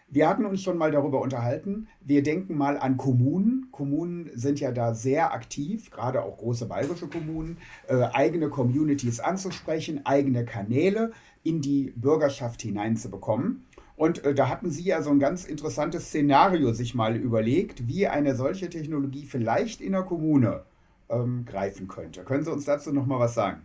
Wir 0.07 0.29
hatten 0.29 0.45
uns 0.45 0.61
schon 0.61 0.77
mal 0.77 0.91
darüber 0.91 1.19
unterhalten. 1.21 1.87
Wir 1.99 2.21
denken 2.21 2.55
mal 2.55 2.77
an 2.77 2.95
Kommunen. 2.95 3.69
Kommunen 3.71 4.29
sind 4.33 4.59
ja 4.59 4.71
da 4.71 4.93
sehr 4.93 5.33
aktiv, 5.33 5.89
gerade 5.89 6.23
auch 6.23 6.37
große 6.37 6.67
bayerische 6.67 7.07
Kommunen, 7.07 7.57
äh, 7.87 8.03
eigene 8.13 8.49
Communities 8.49 9.19
anzusprechen, 9.19 10.05
eigene 10.05 10.45
Kanäle 10.45 11.11
in 11.43 11.61
die 11.61 11.91
Bürgerschaft 11.95 12.61
hineinzubekommen. 12.61 13.65
Und 13.95 14.23
äh, 14.25 14.33
da 14.33 14.49
hatten 14.49 14.69
Sie 14.69 14.83
ja 14.83 15.01
so 15.01 15.09
ein 15.09 15.19
ganz 15.19 15.45
interessantes 15.45 16.07
Szenario 16.07 16.73
sich 16.73 16.95
mal 16.95 17.15
überlegt, 17.15 17.87
wie 17.87 18.07
eine 18.07 18.35
solche 18.35 18.69
Technologie 18.69 19.25
vielleicht 19.25 19.81
in 19.81 19.93
der 19.93 20.03
Kommune 20.03 20.63
ähm, 21.09 21.45
greifen 21.45 21.87
könnte. 21.87 22.23
Können 22.23 22.43
Sie 22.43 22.51
uns 22.51 22.65
dazu 22.65 22.91
noch 22.91 23.05
mal 23.05 23.19
was 23.19 23.33
sagen? 23.33 23.61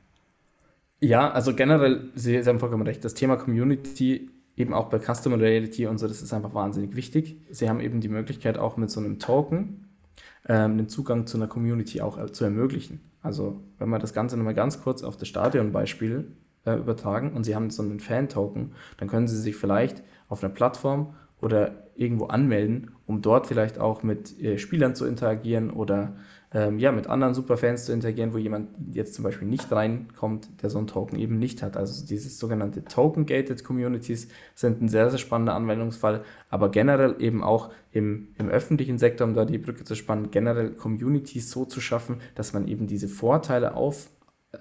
Ja, 1.01 1.31
also 1.31 1.55
generell, 1.55 2.11
Sie 2.15 2.39
haben 2.45 2.59
vollkommen 2.59 2.87
recht, 2.87 3.05
das 3.05 3.15
Thema 3.15 3.37
Community 3.37 4.31
eben 4.57 4.75
auch 4.75 4.91
bei 4.91 4.99
Customer 4.99 5.39
Reality 5.39 5.87
und 5.87 5.99
so, 5.99 6.07
das 6.07 6.21
ist 6.23 6.33
einfach 6.33 6.55
wahnsinnig 6.55 6.95
wichtig. 6.95 7.41
Sie 7.51 7.69
haben 7.69 7.81
eben 7.81 8.01
die 8.01 8.09
Möglichkeit 8.09 8.59
auch 8.59 8.77
mit 8.77 8.91
so 8.91 9.01
einem 9.01 9.19
Token 9.19 9.89
ähm, 10.47 10.77
den 10.77 10.89
Zugang 10.89 11.27
zu 11.27 11.39
einer 11.39 11.47
Community 11.47 12.01
auch 12.03 12.19
äh, 12.19 12.31
zu 12.31 12.45
ermöglichen. 12.45 13.01
Also 13.23 13.61
wenn 13.79 13.89
wir 13.89 13.99
das 13.99 14.13
Ganze 14.13 14.37
nochmal 14.37 14.55
ganz 14.55 14.83
kurz 14.83 15.03
auf 15.03 15.17
das 15.17 15.29
Stadionbeispiel 15.29 16.33
äh, 16.65 16.75
übertragen 16.75 17.33
und 17.33 17.45
Sie 17.45 17.55
haben 17.55 17.71
so 17.71 17.83
einen 17.83 18.01
Fan-Token, 18.01 18.73
dann 18.99 19.09
können 19.09 19.29
Sie 19.29 19.39
sich 19.39 19.57
vielleicht 19.57 20.03
auf 20.29 20.43
einer 20.43 20.53
Plattform 20.53 21.15
oder 21.41 21.85
irgendwo 21.97 22.27
anmelden, 22.27 22.93
um 23.07 23.23
dort 23.23 23.47
vielleicht 23.47 23.79
auch 23.79 24.03
mit 24.03 24.41
äh, 24.41 24.59
Spielern 24.59 24.95
zu 24.95 25.07
interagieren 25.07 25.71
oder 25.71 26.17
ähm, 26.53 26.79
ja, 26.79 26.91
mit 26.91 27.07
anderen 27.07 27.35
Superfans 27.35 27.85
zu 27.85 27.93
interagieren, 27.93 28.33
wo 28.33 28.39
jemand 28.39 28.71
jetzt 28.93 29.15
zum 29.15 29.23
Beispiel 29.23 29.47
nicht 29.47 29.71
reinkommt, 29.71 30.49
der 30.63 30.71
so 30.71 30.79
einen 30.79 30.89
Token 30.89 31.19
eben 31.19 31.39
nicht 31.39 31.63
hat. 31.63 31.77
Also 31.77 32.05
dieses 32.05 32.39
sogenannte 32.39 32.85
Token-Gated 32.85 33.63
Communities 33.63 34.29
sind 34.55 34.83
ein 34.83 34.89
sehr, 34.89 35.11
sehr 35.11 35.19
spannender 35.19 35.55
Anwendungsfall, 35.55 36.25
aber 36.49 36.71
generell 36.71 37.17
eben 37.21 37.45
auch 37.45 37.71
im, 37.93 38.29
im 38.37 38.49
öffentlichen 38.49 38.99
Sektor, 38.99 39.27
um 39.27 39.35
da 39.35 39.45
die 39.45 39.59
Brücke 39.59 39.85
zu 39.85 39.95
spannen, 39.95 40.31
generell 40.33 40.71
Communities 40.73 41.51
so 41.51 41.65
zu 41.65 41.81
schaffen, 41.81 42.17
dass 42.35 42.53
man 42.53 42.67
eben 42.67 42.89
diese 42.89 43.09
Vorteile 43.09 43.75
auf, 43.75 44.11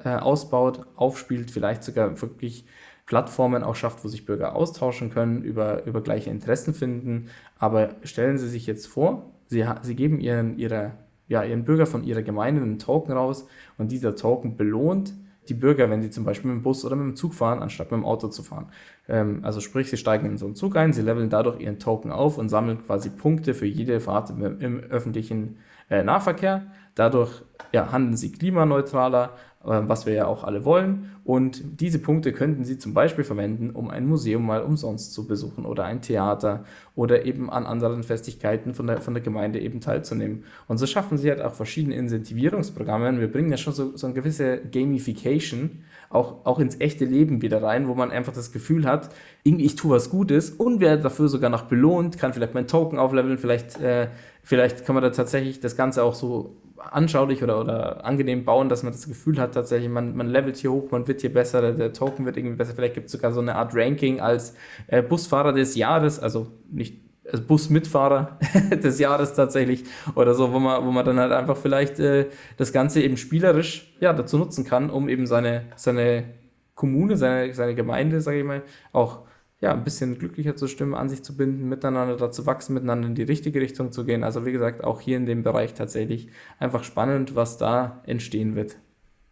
äh, 0.04 0.10
ausbaut, 0.10 0.86
aufspielt, 0.96 1.52
vielleicht 1.52 1.84
sogar 1.84 2.22
wirklich 2.22 2.66
Plattformen 3.06 3.64
auch 3.64 3.76
schafft, 3.76 4.04
wo 4.04 4.08
sich 4.08 4.26
Bürger 4.26 4.56
austauschen 4.56 5.10
können, 5.10 5.44
über, 5.44 5.86
über 5.86 6.02
gleiche 6.02 6.30
Interessen 6.30 6.74
finden. 6.74 7.30
Aber 7.58 7.96
stellen 8.04 8.38
Sie 8.38 8.48
sich 8.48 8.68
jetzt 8.68 8.88
vor, 8.88 9.32
Sie, 9.48 9.66
Sie 9.82 9.96
geben 9.96 10.20
ihren, 10.20 10.58
ihrer 10.58 10.94
ja, 11.30 11.44
ihren 11.44 11.64
Bürger 11.64 11.86
von 11.86 12.04
ihrer 12.04 12.24
Gemeinde 12.24 12.62
einen 12.62 12.80
Token 12.80 13.14
raus 13.14 13.48
und 13.78 13.92
dieser 13.92 14.16
Token 14.16 14.58
belohnt 14.58 15.14
die 15.48 15.54
Bürger, 15.54 15.90
wenn 15.90 16.02
sie 16.02 16.10
zum 16.10 16.26
Beispiel 16.26 16.52
mit 16.52 16.60
dem 16.60 16.64
Bus 16.64 16.84
oder 16.86 16.96
mit 16.96 17.06
dem 17.06 17.16
Zug 17.16 17.34
fahren, 17.34 17.60
anstatt 17.60 17.92
mit 17.92 18.00
dem 18.00 18.06
Auto 18.06 18.28
zu 18.28 18.44
fahren. 18.44 18.68
Ähm, 19.08 19.40
also 19.44 19.62
sprich, 19.62 19.90
sie 19.90 19.98
steigen 19.98 20.26
in 20.26 20.38
so 20.38 20.46
einen 20.46 20.56
Zug 20.56 20.76
ein, 20.76 20.92
sie 20.92 21.02
leveln 21.02 21.30
dadurch 21.30 21.60
ihren 21.60 21.80
Token 21.80 22.12
auf 22.12 22.38
und 22.38 22.50
sammeln 22.50 22.84
quasi 22.84 23.10
Punkte 23.10 23.54
für 23.54 23.66
jede 23.66 24.00
Fahrt 24.00 24.30
im, 24.32 24.60
im 24.60 24.80
öffentlichen 24.80 25.58
äh, 25.90 26.04
Nahverkehr. 26.04 26.64
Dadurch 26.96 27.44
ja, 27.72 27.92
handeln 27.92 28.18
sie 28.18 28.32
klimaneutraler, 28.32 29.34
äh, 29.64 29.82
was 29.84 30.06
wir 30.06 30.14
ja 30.14 30.28
auch 30.28 30.44
alle 30.44 30.66
wollen. 30.66 31.12
Und 31.24 31.80
diese 31.80 32.00
Punkte 32.00 32.34
könnten 32.34 32.66
Sie 32.66 32.80
zum 32.80 32.94
Beispiel 32.94 33.24
verwenden, 33.24 33.70
um 33.70 33.90
ein 33.90 34.08
Museum 34.08 34.46
mal 34.46 34.64
umsonst 34.64 35.14
zu 35.14 35.28
besuchen 35.28 35.66
oder 35.66 35.86
ein 35.86 36.02
Theater 36.02 36.64
oder 36.96 37.26
eben 37.26 37.52
an 37.52 37.66
anderen 37.66 38.04
Festigkeiten 38.04 38.74
von 38.74 38.88
der, 38.88 39.00
von 39.02 39.14
der 39.14 39.22
Gemeinde 39.22 39.60
eben 39.60 39.80
teilzunehmen. 39.80 40.46
Und 40.68 40.80
so 40.80 40.88
schaffen 40.88 41.18
Sie 41.18 41.30
halt 41.30 41.42
auch 41.42 41.54
verschiedene 41.54 41.96
Incentivierungsprogramme. 41.96 43.20
Wir 43.20 43.32
bringen 43.32 43.52
ja 43.52 43.58
schon 43.58 43.74
so, 43.74 43.96
so 43.96 44.08
eine 44.08 44.16
gewisse 44.16 44.58
Gamification 44.58 45.84
auch, 46.10 46.46
auch 46.46 46.60
ins 46.60 46.80
echte 46.80 47.06
Leben 47.06 47.42
wieder 47.42 47.62
rein, 47.62 47.88
wo 47.88 47.94
man 47.94 48.12
einfach 48.12 48.34
das 48.34 48.52
Gefühl 48.52 48.86
hat, 48.86 49.10
irgendwie 49.44 49.66
ich 49.66 49.76
tue 49.76 49.92
was 49.96 50.10
Gutes 50.10 50.50
und 50.50 50.80
werde 50.80 51.04
dafür 51.04 51.28
sogar 51.28 51.50
noch 51.50 51.64
belohnt, 51.64 52.18
kann 52.18 52.34
vielleicht 52.34 52.56
mein 52.56 52.68
Token 52.68 52.98
aufleveln, 52.98 53.38
vielleicht, 53.38 53.80
äh, 53.80 54.08
vielleicht 54.42 54.86
kann 54.86 54.96
man 54.96 55.04
da 55.04 55.12
tatsächlich 55.12 55.60
das 55.60 55.76
Ganze 55.76 56.04
auch 56.04 56.16
so 56.16 56.58
anschaulich 56.80 57.44
oder, 57.44 57.60
oder 57.60 58.06
angenehm 58.06 58.46
bauen, 58.46 58.70
dass 58.70 58.84
man 58.84 58.92
das 58.92 59.08
Gefühl 59.08 59.40
hat, 59.40 59.54
tatsächlich, 59.54 59.90
man, 59.90 60.16
man 60.16 60.28
levelt 60.28 60.58
hier 60.58 60.72
hoch, 60.72 60.90
man 60.92 61.08
wird 61.08 61.22
hier 61.22 61.34
besser, 61.34 61.62
der, 61.62 61.74
der 61.74 61.94
Token 61.94 62.26
wird 62.26 62.38
irgendwie 62.38 62.56
besser. 62.56 62.74
Vielleicht 62.74 62.96
gibt 62.96 63.08
es 63.08 63.12
sogar 63.12 63.32
so 63.32 63.42
eine 63.42 63.56
Art 63.56 63.76
Ranking 63.76 64.20
als 64.20 64.56
äh, 64.88 65.04
Busfahrer 65.04 65.54
des 65.54 65.76
Jahres, 65.76 66.20
also 66.20 66.48
nicht 66.72 67.09
Busmitfahrer 67.38 68.40
des 68.84 69.00
Jahres 69.00 69.34
tatsächlich 69.34 69.84
oder 70.16 70.34
so, 70.34 70.52
wo 70.54 70.60
man, 70.60 70.86
wo 70.86 70.92
man 70.92 71.06
dann 71.06 71.20
halt 71.20 71.32
einfach 71.32 71.58
vielleicht 71.58 72.00
äh, 72.00 72.28
das 72.58 72.74
Ganze 72.74 73.02
eben 73.02 73.18
spielerisch 73.18 73.96
ja, 74.00 74.14
dazu 74.14 74.38
nutzen 74.38 74.66
kann, 74.66 74.90
um 74.90 75.10
eben 75.10 75.28
seine, 75.28 75.64
seine 75.76 76.26
Kommune, 76.76 77.18
seine, 77.18 77.54
seine 77.54 77.76
Gemeinde, 77.76 78.22
sage 78.22 78.40
ich 78.40 78.46
mal, 78.46 78.64
auch 78.94 79.22
ja, 79.62 79.74
ein 79.74 79.84
bisschen 79.84 80.18
glücklicher 80.18 80.56
zu 80.56 80.68
stimmen, 80.68 80.94
an 80.94 81.10
sich 81.10 81.24
zu 81.24 81.36
binden, 81.36 81.68
miteinander 81.68 82.16
dazu 82.16 82.46
wachsen, 82.46 82.74
miteinander 82.74 83.08
in 83.08 83.16
die 83.16 83.24
richtige 83.24 83.60
Richtung 83.60 83.92
zu 83.92 84.06
gehen. 84.06 84.24
Also 84.24 84.46
wie 84.46 84.54
gesagt, 84.54 84.84
auch 84.84 85.02
hier 85.02 85.18
in 85.18 85.26
dem 85.26 85.44
Bereich 85.44 85.74
tatsächlich 85.74 86.30
einfach 86.60 86.84
spannend, 86.84 87.36
was 87.36 87.58
da 87.58 88.02
entstehen 88.06 88.56
wird. 88.56 88.78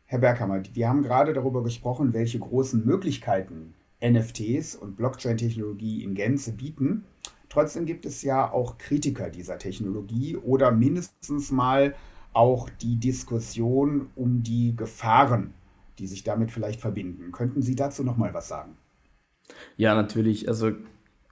Herr 0.06 0.20
Berghammer, 0.20 0.62
wir 0.74 0.90
haben 0.90 1.04
gerade 1.04 1.34
darüber 1.34 1.64
gesprochen, 1.64 2.14
welche 2.14 2.40
großen 2.40 2.86
Möglichkeiten 2.86 3.74
NFTs 4.02 4.76
und 4.76 4.96
Blockchain-Technologie 4.96 6.04
in 6.04 6.14
Gänze 6.14 6.54
bieten. 6.54 7.06
Trotzdem 7.50 7.86
gibt 7.86 8.06
es 8.06 8.22
ja 8.24 8.52
auch 8.52 8.78
Kritiker 8.78 9.30
dieser 9.30 9.58
Technologie 9.58 10.36
oder 10.36 10.72
mindestens 10.72 11.52
mal 11.52 11.96
auch 12.34 12.70
die 12.70 12.98
Diskussion 12.98 14.10
um 14.16 14.44
die 14.44 14.76
Gefahren, 14.76 15.54
die 15.98 16.08
sich 16.08 16.24
damit 16.24 16.52
vielleicht 16.52 16.82
verbinden. 16.82 17.32
Könnten 17.32 17.62
Sie 17.62 17.76
dazu 17.76 18.04
noch 18.04 18.18
mal 18.18 18.34
was 18.34 18.48
sagen? 18.48 18.78
Ja, 19.78 19.96
natürlich. 19.96 20.48
Also 20.48 20.72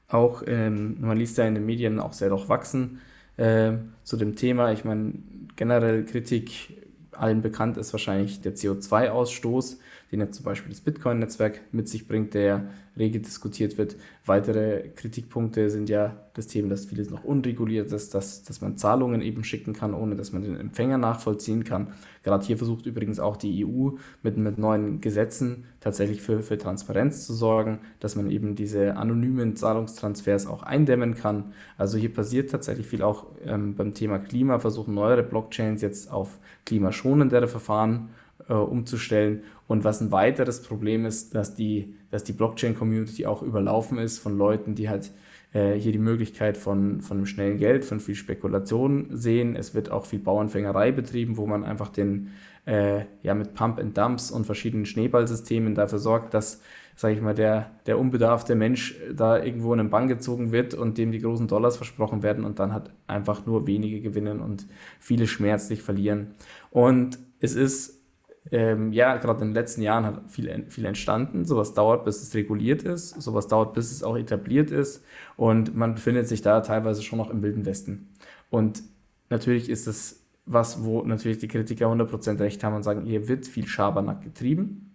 auch, 0.07 0.43
ähm, 0.47 0.97
man 1.01 1.17
liest 1.17 1.37
ja 1.37 1.45
in 1.45 1.55
den 1.55 1.65
Medien 1.65 1.99
auch 1.99 2.13
sehr 2.13 2.29
durchwachsen 2.29 3.01
äh, 3.37 3.73
zu 4.03 4.17
dem 4.17 4.35
Thema. 4.35 4.71
Ich 4.71 4.85
meine, 4.85 5.13
generell 5.55 6.05
Kritik 6.05 6.81
allen 7.11 7.41
bekannt 7.41 7.77
ist 7.77 7.93
wahrscheinlich 7.93 8.41
der 8.41 8.55
CO2-Ausstoß, 8.55 9.77
den 10.11 10.19
jetzt 10.19 10.35
zum 10.35 10.45
Beispiel 10.45 10.71
das 10.71 10.81
Bitcoin-Netzwerk 10.81 11.61
mit 11.71 11.89
sich 11.89 12.07
bringt, 12.07 12.33
der 12.33 12.69
rege 12.97 13.19
diskutiert 13.19 13.77
wird. 13.77 13.97
Weitere 14.25 14.89
Kritikpunkte 14.95 15.69
sind 15.69 15.89
ja 15.89 16.15
das 16.33 16.47
Thema, 16.47 16.69
dass 16.69 16.85
vieles 16.85 17.09
noch 17.09 17.23
unreguliert 17.23 17.91
ist, 17.91 18.13
dass, 18.13 18.43
dass 18.43 18.61
man 18.61 18.77
Zahlungen 18.77 19.21
eben 19.21 19.43
schicken 19.43 19.73
kann, 19.73 19.93
ohne 19.93 20.15
dass 20.15 20.31
man 20.31 20.43
den 20.43 20.55
Empfänger 20.55 20.97
nachvollziehen 20.97 21.63
kann. 21.63 21.89
Gerade 22.23 22.45
hier 22.45 22.57
versucht 22.57 22.85
übrigens 22.85 23.19
auch 23.19 23.37
die 23.37 23.65
EU 23.65 23.91
mit, 24.23 24.37
mit 24.37 24.57
neuen 24.57 25.01
Gesetzen 25.01 25.65
tatsächlich 25.79 26.21
für, 26.21 26.41
für 26.41 26.57
Transparenz 26.57 27.25
zu 27.25 27.33
sorgen, 27.33 27.79
dass 27.99 28.15
man 28.15 28.29
eben 28.31 28.55
diese 28.55 28.95
anonymen 28.95 29.55
Zahlungstransfers 29.55 30.47
auch 30.47 30.63
eindämmen 30.63 31.15
kann. 31.15 31.53
Also 31.77 31.97
hier 31.97 32.13
passiert 32.13 32.51
tatsächlich 32.51 32.87
viel 32.87 33.01
auch 33.01 33.27
ähm, 33.45 33.75
beim 33.75 33.93
Thema 33.93 34.19
Klima, 34.19 34.59
versuchen 34.59 34.93
neuere 34.93 35.23
Blockchains 35.23 35.81
jetzt 35.81 36.11
auf 36.11 36.39
klimaschonendere 36.65 37.47
Verfahren 37.47 38.09
äh, 38.47 38.53
umzustellen. 38.53 39.43
Und 39.67 39.83
was 39.83 40.01
ein 40.01 40.11
weiteres 40.11 40.61
Problem 40.61 41.05
ist, 41.05 41.35
dass 41.35 41.55
die, 41.55 41.95
dass 42.11 42.23
die 42.23 42.33
Blockchain-Community 42.33 43.25
auch 43.25 43.41
überlaufen 43.41 43.97
ist 43.97 44.19
von 44.19 44.37
Leuten, 44.37 44.75
die 44.75 44.89
halt 44.89 45.11
äh, 45.53 45.73
hier 45.73 45.91
die 45.91 45.99
Möglichkeit 45.99 46.57
von, 46.57 47.01
von 47.01 47.25
schnellen 47.25 47.57
Geld, 47.57 47.85
von 47.85 47.99
viel 47.99 48.15
Spekulation 48.15 49.07
sehen. 49.11 49.55
Es 49.55 49.73
wird 49.73 49.89
auch 49.89 50.05
viel 50.05 50.19
Bauernfängerei 50.19 50.91
betrieben, 50.91 51.37
wo 51.37 51.47
man 51.47 51.63
einfach 51.63 51.89
den, 51.89 52.31
äh, 52.65 53.05
ja, 53.23 53.33
mit 53.33 53.53
Pump 53.53 53.79
and 53.79 53.97
Dumps 53.97 54.31
und 54.31 54.45
verschiedenen 54.45 54.85
Schneeballsystemen 54.85 55.73
dafür 55.73 55.99
sorgt, 55.99 56.33
dass, 56.33 56.61
sage 56.95 57.15
ich 57.15 57.21
mal, 57.21 57.33
der, 57.33 57.71
der 57.85 57.97
unbedarfte 57.97 58.53
Mensch 58.53 58.95
da 59.15 59.41
irgendwo 59.41 59.71
in 59.71 59.77
den 59.77 59.89
Bann 59.89 60.09
gezogen 60.09 60.51
wird 60.51 60.73
und 60.73 60.97
dem 60.97 61.11
die 61.11 61.19
großen 61.19 61.47
Dollars 61.47 61.77
versprochen 61.77 62.21
werden 62.21 62.43
und 62.43 62.59
dann 62.59 62.73
hat 62.73 62.91
einfach 63.07 63.45
nur 63.45 63.65
wenige 63.65 64.01
gewinnen 64.01 64.41
und 64.41 64.67
viele 64.99 65.25
schmerzlich 65.25 65.81
verlieren. 65.81 66.35
Und 66.69 67.17
es 67.39 67.55
ist 67.55 68.04
ähm, 68.51 68.93
ja, 68.93 69.17
gerade 69.17 69.41
in 69.41 69.49
den 69.49 69.55
letzten 69.55 69.81
Jahren 69.81 70.05
hat 70.05 70.29
viel, 70.29 70.65
viel 70.69 70.85
entstanden. 70.85 71.45
Sowas 71.45 71.73
dauert, 71.73 72.05
bis 72.05 72.21
es 72.21 72.33
reguliert 72.35 72.83
ist. 72.83 73.21
Sowas 73.21 73.47
dauert, 73.47 73.73
bis 73.73 73.91
es 73.91 74.03
auch 74.03 74.17
etabliert 74.17 74.71
ist. 74.71 75.03
Und 75.35 75.75
man 75.75 75.95
befindet 75.95 76.27
sich 76.27 76.41
da 76.41 76.61
teilweise 76.61 77.01
schon 77.01 77.17
noch 77.17 77.31
im 77.31 77.41
Wilden 77.41 77.65
Westen. 77.65 78.09
Und 78.49 78.83
natürlich 79.29 79.69
ist 79.69 79.87
es 79.87 80.21
was, 80.45 80.83
wo 80.83 81.01
natürlich 81.01 81.39
die 81.39 81.47
Kritiker 81.47 81.87
100% 81.87 82.39
recht 82.39 82.63
haben 82.63 82.75
und 82.75 82.83
sagen, 82.83 83.03
hier 83.03 83.27
wird 83.27 83.47
viel 83.47 83.67
Schabernack 83.67 84.21
getrieben. 84.21 84.91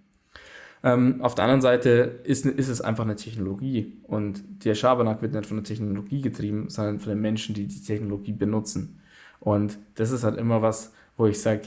Ähm, 0.82 1.20
auf 1.20 1.34
der 1.34 1.44
anderen 1.44 1.60
Seite 1.60 2.20
ist, 2.24 2.46
ist 2.46 2.68
es 2.68 2.80
einfach 2.80 3.04
eine 3.04 3.16
Technologie 3.16 4.00
und 4.04 4.64
der 4.64 4.74
Schabernack 4.74 5.20
wird 5.20 5.34
nicht 5.34 5.46
von 5.46 5.58
der 5.58 5.64
Technologie 5.64 6.22
getrieben, 6.22 6.70
sondern 6.70 7.00
von 7.00 7.10
den 7.10 7.20
Menschen, 7.20 7.54
die 7.54 7.66
die 7.66 7.82
Technologie 7.82 8.32
benutzen. 8.32 9.00
Und 9.40 9.78
das 9.96 10.10
ist 10.10 10.24
halt 10.24 10.38
immer 10.38 10.62
was, 10.62 10.92
wo 11.16 11.26
ich 11.26 11.40
sage, 11.40 11.62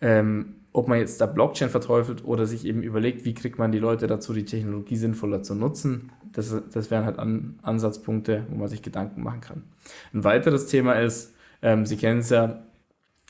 ähm, 0.00 0.56
ob 0.74 0.88
man 0.88 0.98
jetzt 0.98 1.20
da 1.20 1.26
Blockchain 1.26 1.70
verteufelt 1.70 2.24
oder 2.24 2.46
sich 2.46 2.66
eben 2.66 2.82
überlegt, 2.82 3.24
wie 3.24 3.32
kriegt 3.32 3.58
man 3.60 3.70
die 3.70 3.78
Leute 3.78 4.08
dazu, 4.08 4.32
die 4.32 4.44
Technologie 4.44 4.96
sinnvoller 4.96 5.40
zu 5.40 5.54
nutzen, 5.54 6.10
das, 6.32 6.52
das 6.72 6.90
wären 6.90 7.04
halt 7.04 7.20
An 7.20 7.60
Ansatzpunkte, 7.62 8.44
wo 8.50 8.56
man 8.56 8.66
sich 8.66 8.82
Gedanken 8.82 9.22
machen 9.22 9.40
kann. 9.40 9.62
Ein 10.12 10.24
weiteres 10.24 10.66
Thema 10.66 10.94
ist, 10.94 11.32
ähm, 11.62 11.86
Sie 11.86 11.96
kennen 11.96 12.20
es 12.20 12.30
ja, 12.30 12.64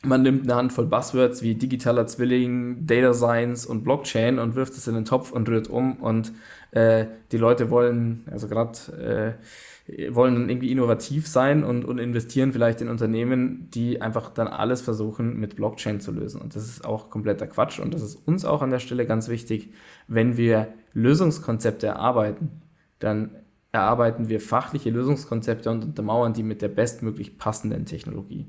man 0.05 0.23
nimmt 0.23 0.45
eine 0.45 0.55
Handvoll 0.55 0.87
Buzzwords 0.87 1.43
wie 1.43 1.55
digitaler 1.55 2.07
Zwilling, 2.07 2.87
Data 2.87 3.13
Science 3.13 3.67
und 3.67 3.85
Blockchain 3.85 4.39
und 4.39 4.55
wirft 4.55 4.75
es 4.75 4.87
in 4.87 4.95
den 4.95 5.05
Topf 5.05 5.33
und 5.33 5.49
rührt 5.49 5.69
um 5.69 5.97
und 5.97 6.33
äh, 6.71 7.07
die 7.33 7.39
Leute 7.39 7.71
wollen, 7.71 8.25
also 8.31 8.49
gerade 8.49 9.37
äh, 9.87 10.15
wollen 10.15 10.35
dann 10.35 10.49
irgendwie 10.49 10.73
innovativ 10.73 11.29
sein 11.29 11.63
und, 11.63 11.85
und 11.85 11.99
investieren 11.99 12.53
vielleicht 12.53 12.81
in 12.81 12.89
Unternehmen, 12.89 13.69
die 13.71 14.01
einfach 14.01 14.31
dann 14.31 14.49
alles 14.49 14.81
versuchen 14.81 15.39
mit 15.39 15.57
Blockchain 15.57 16.01
zu 16.01 16.11
lösen. 16.11 16.41
Und 16.41 16.57
das 16.57 16.65
ist 16.65 16.85
auch 16.87 17.11
kompletter 17.11 17.47
Quatsch. 17.47 17.81
Und 17.81 17.93
das 17.93 18.03
ist 18.03 18.17
uns 18.27 18.47
auch 18.47 18.63
an 18.63 18.71
der 18.71 18.79
Stelle 18.79 19.05
ganz 19.05 19.29
wichtig, 19.29 19.75
wenn 20.09 20.39
wir 20.39 20.69
Lösungskonzepte 20.95 21.87
erarbeiten, 21.87 22.63
dann 22.99 23.31
erarbeiten 23.73 24.29
wir 24.29 24.41
fachliche 24.41 24.89
Lösungskonzepte 24.89 25.71
und 25.71 25.85
untermauern 25.85 26.33
die 26.33 26.45
mit 26.45 26.63
der 26.63 26.69
bestmöglich 26.69 27.37
passenden 27.37 27.85
Technologie. 27.85 28.47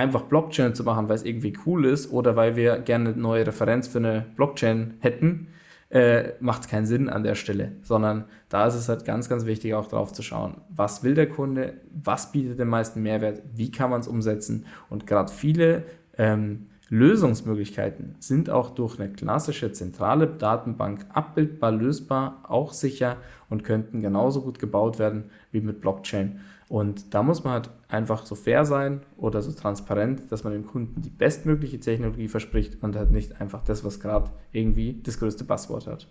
Einfach 0.00 0.22
Blockchain 0.22 0.74
zu 0.74 0.82
machen, 0.82 1.10
weil 1.10 1.16
es 1.16 1.24
irgendwie 1.24 1.52
cool 1.66 1.84
ist 1.84 2.10
oder 2.10 2.34
weil 2.34 2.56
wir 2.56 2.78
gerne 2.78 3.10
eine 3.10 3.18
neue 3.18 3.46
Referenz 3.46 3.86
für 3.86 3.98
eine 3.98 4.24
Blockchain 4.34 4.94
hätten, 5.00 5.48
äh, 5.90 6.30
macht 6.40 6.70
keinen 6.70 6.86
Sinn 6.86 7.10
an 7.10 7.22
der 7.22 7.34
Stelle, 7.34 7.72
sondern 7.82 8.24
da 8.48 8.66
ist 8.66 8.76
es 8.76 8.88
halt 8.88 9.04
ganz, 9.04 9.28
ganz 9.28 9.44
wichtig 9.44 9.74
auch 9.74 9.88
drauf 9.88 10.14
zu 10.14 10.22
schauen, 10.22 10.62
was 10.70 11.04
will 11.04 11.14
der 11.14 11.28
Kunde, 11.28 11.74
was 11.92 12.32
bietet 12.32 12.58
den 12.58 12.68
meisten 12.68 13.02
Mehrwert, 13.02 13.42
wie 13.54 13.70
kann 13.70 13.90
man 13.90 14.00
es 14.00 14.08
umsetzen? 14.08 14.64
Und 14.88 15.06
gerade 15.06 15.30
viele 15.30 15.82
ähm, 16.16 16.68
Lösungsmöglichkeiten 16.88 18.14
sind 18.20 18.48
auch 18.48 18.70
durch 18.70 18.98
eine 18.98 19.12
klassische 19.12 19.70
zentrale 19.72 20.28
Datenbank 20.28 21.04
abbildbar, 21.12 21.72
lösbar, 21.72 22.42
auch 22.48 22.72
sicher 22.72 23.18
und 23.50 23.64
könnten 23.64 24.00
genauso 24.00 24.42
gut 24.42 24.58
gebaut 24.58 24.98
werden 24.98 25.24
wie 25.52 25.60
mit 25.60 25.80
Blockchain. 25.80 26.40
Und 26.68 27.12
da 27.14 27.22
muss 27.22 27.44
man 27.44 27.54
halt 27.54 27.70
einfach 27.88 28.24
so 28.24 28.36
fair 28.36 28.64
sein 28.64 29.02
oder 29.16 29.42
so 29.42 29.52
transparent, 29.52 30.30
dass 30.30 30.44
man 30.44 30.52
dem 30.52 30.64
Kunden 30.64 31.02
die 31.02 31.10
bestmögliche 31.10 31.80
Technologie 31.80 32.28
verspricht 32.28 32.82
und 32.82 32.96
halt 32.96 33.10
nicht 33.10 33.40
einfach 33.40 33.62
das, 33.64 33.84
was 33.84 34.00
gerade 34.00 34.30
irgendwie 34.52 35.00
das 35.02 35.18
größte 35.18 35.44
Passwort 35.44 35.88
hat. 35.88 36.08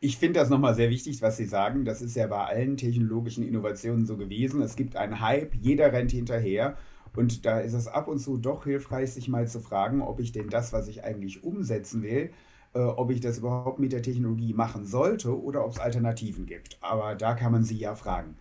Ich 0.00 0.18
finde 0.18 0.40
das 0.40 0.50
nochmal 0.50 0.74
sehr 0.74 0.90
wichtig, 0.90 1.22
was 1.22 1.36
Sie 1.36 1.44
sagen. 1.44 1.84
Das 1.84 2.02
ist 2.02 2.16
ja 2.16 2.26
bei 2.26 2.44
allen 2.44 2.76
technologischen 2.76 3.46
Innovationen 3.46 4.06
so 4.06 4.16
gewesen. 4.16 4.60
Es 4.60 4.76
gibt 4.76 4.96
einen 4.96 5.20
Hype, 5.20 5.54
jeder 5.54 5.92
rennt 5.92 6.10
hinterher. 6.10 6.76
Und 7.16 7.46
da 7.46 7.60
ist 7.60 7.74
es 7.74 7.86
ab 7.86 8.08
und 8.08 8.18
zu 8.18 8.38
doch 8.38 8.64
hilfreich, 8.64 9.12
sich 9.12 9.28
mal 9.28 9.46
zu 9.46 9.60
fragen, 9.60 10.02
ob 10.02 10.20
ich 10.20 10.32
denn 10.32 10.48
das, 10.48 10.72
was 10.72 10.88
ich 10.88 11.04
eigentlich 11.04 11.44
umsetzen 11.44 12.02
will, 12.02 12.30
äh, 12.74 12.80
ob 12.80 13.10
ich 13.10 13.20
das 13.20 13.38
überhaupt 13.38 13.78
mit 13.78 13.92
der 13.92 14.02
Technologie 14.02 14.52
machen 14.52 14.84
sollte 14.84 15.40
oder 15.40 15.64
ob 15.64 15.72
es 15.72 15.78
Alternativen 15.78 16.46
gibt. 16.46 16.78
Aber 16.80 17.14
da 17.14 17.34
kann 17.34 17.52
man 17.52 17.64
Sie 17.64 17.78
ja 17.78 17.94
fragen. 17.94 18.36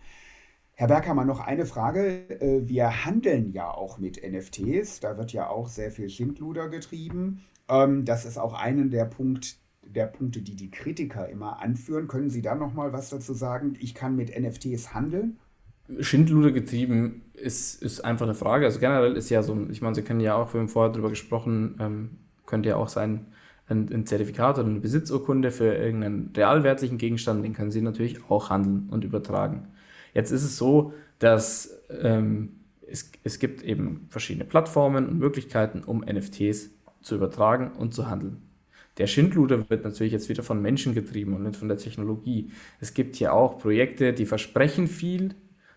Herr 0.75 0.87
Berghammer, 0.87 1.23
noch 1.23 1.39
eine 1.39 1.65
Frage. 1.65 2.29
Äh, 2.41 2.67
wir 2.67 3.05
handeln 3.05 3.51
ja 3.51 3.69
auch 3.69 3.99
mit 3.99 4.19
NFTs. 4.23 4.99
Da 5.01 5.17
wird 5.17 5.31
ja 5.31 5.49
auch 5.49 5.67
sehr 5.67 5.91
viel 5.91 6.09
Schindluder 6.09 6.67
getrieben. 6.67 7.43
Ähm, 7.69 8.05
das 8.05 8.25
ist 8.25 8.39
auch 8.39 8.53
einer 8.53 8.85
der, 8.85 9.05
Punkt, 9.05 9.57
der 9.83 10.07
Punkte, 10.07 10.41
die 10.41 10.55
die 10.55 10.71
Kritiker 10.71 11.29
immer 11.29 11.61
anführen. 11.61 12.07
Können 12.07 12.31
Sie 12.31 12.41
da 12.41 12.55
noch 12.55 12.73
mal 12.73 12.91
was 12.91 13.09
dazu 13.09 13.33
sagen? 13.33 13.75
Ich 13.79 13.93
kann 13.93 14.15
mit 14.15 14.37
NFTs 14.37 14.95
handeln? 14.95 15.37
Schindluder 15.99 16.51
getrieben 16.51 17.23
ist, 17.33 17.81
ist 17.83 18.01
einfach 18.01 18.25
eine 18.25 18.35
Frage. 18.35 18.65
Also 18.65 18.79
generell 18.79 19.15
ist 19.15 19.29
ja 19.29 19.43
so, 19.43 19.67
ich 19.69 19.81
meine, 19.81 19.93
Sie 19.93 20.01
kennen 20.01 20.21
ja 20.21 20.35
auch, 20.35 20.53
wir 20.53 20.61
haben 20.61 20.69
vorher 20.69 20.91
darüber 20.91 21.09
gesprochen, 21.09 21.75
ähm, 21.79 22.09
könnte 22.45 22.69
ja 22.69 22.77
auch 22.77 22.89
sein, 22.89 23.27
ein, 23.67 23.89
ein 23.91 24.05
Zertifikat 24.05 24.59
oder 24.59 24.67
eine 24.67 24.79
Besitzurkunde 24.79 25.51
für 25.51 25.73
irgendeinen 25.73 26.31
realwertlichen 26.35 26.97
Gegenstand, 26.97 27.43
den 27.43 27.53
können 27.53 27.71
Sie 27.71 27.81
natürlich 27.81 28.29
auch 28.29 28.49
handeln 28.49 28.89
und 28.89 29.03
übertragen. 29.03 29.67
Jetzt 30.13 30.31
ist 30.31 30.43
es 30.43 30.57
so, 30.57 30.93
dass 31.19 31.81
ähm, 32.01 32.59
es, 32.87 33.11
es 33.23 33.39
gibt 33.39 33.63
eben 33.63 34.07
verschiedene 34.09 34.45
Plattformen 34.45 35.07
und 35.07 35.19
Möglichkeiten, 35.19 35.83
um 35.83 36.01
NFTs 36.01 36.71
zu 37.01 37.15
übertragen 37.15 37.71
und 37.71 37.93
zu 37.93 38.09
handeln. 38.09 38.41
Der 38.97 39.07
Schindluder 39.07 39.69
wird 39.69 39.83
natürlich 39.83 40.13
jetzt 40.13 40.29
wieder 40.29 40.43
von 40.43 40.61
Menschen 40.61 40.93
getrieben 40.93 41.33
und 41.33 41.43
nicht 41.43 41.55
von 41.55 41.67
der 41.67 41.77
Technologie. 41.77 42.51
Es 42.79 42.93
gibt 42.93 43.15
hier 43.15 43.33
auch 43.33 43.57
Projekte, 43.57 44.13
die 44.13 44.27
versprechen 44.27 44.87
viel. 44.87 45.33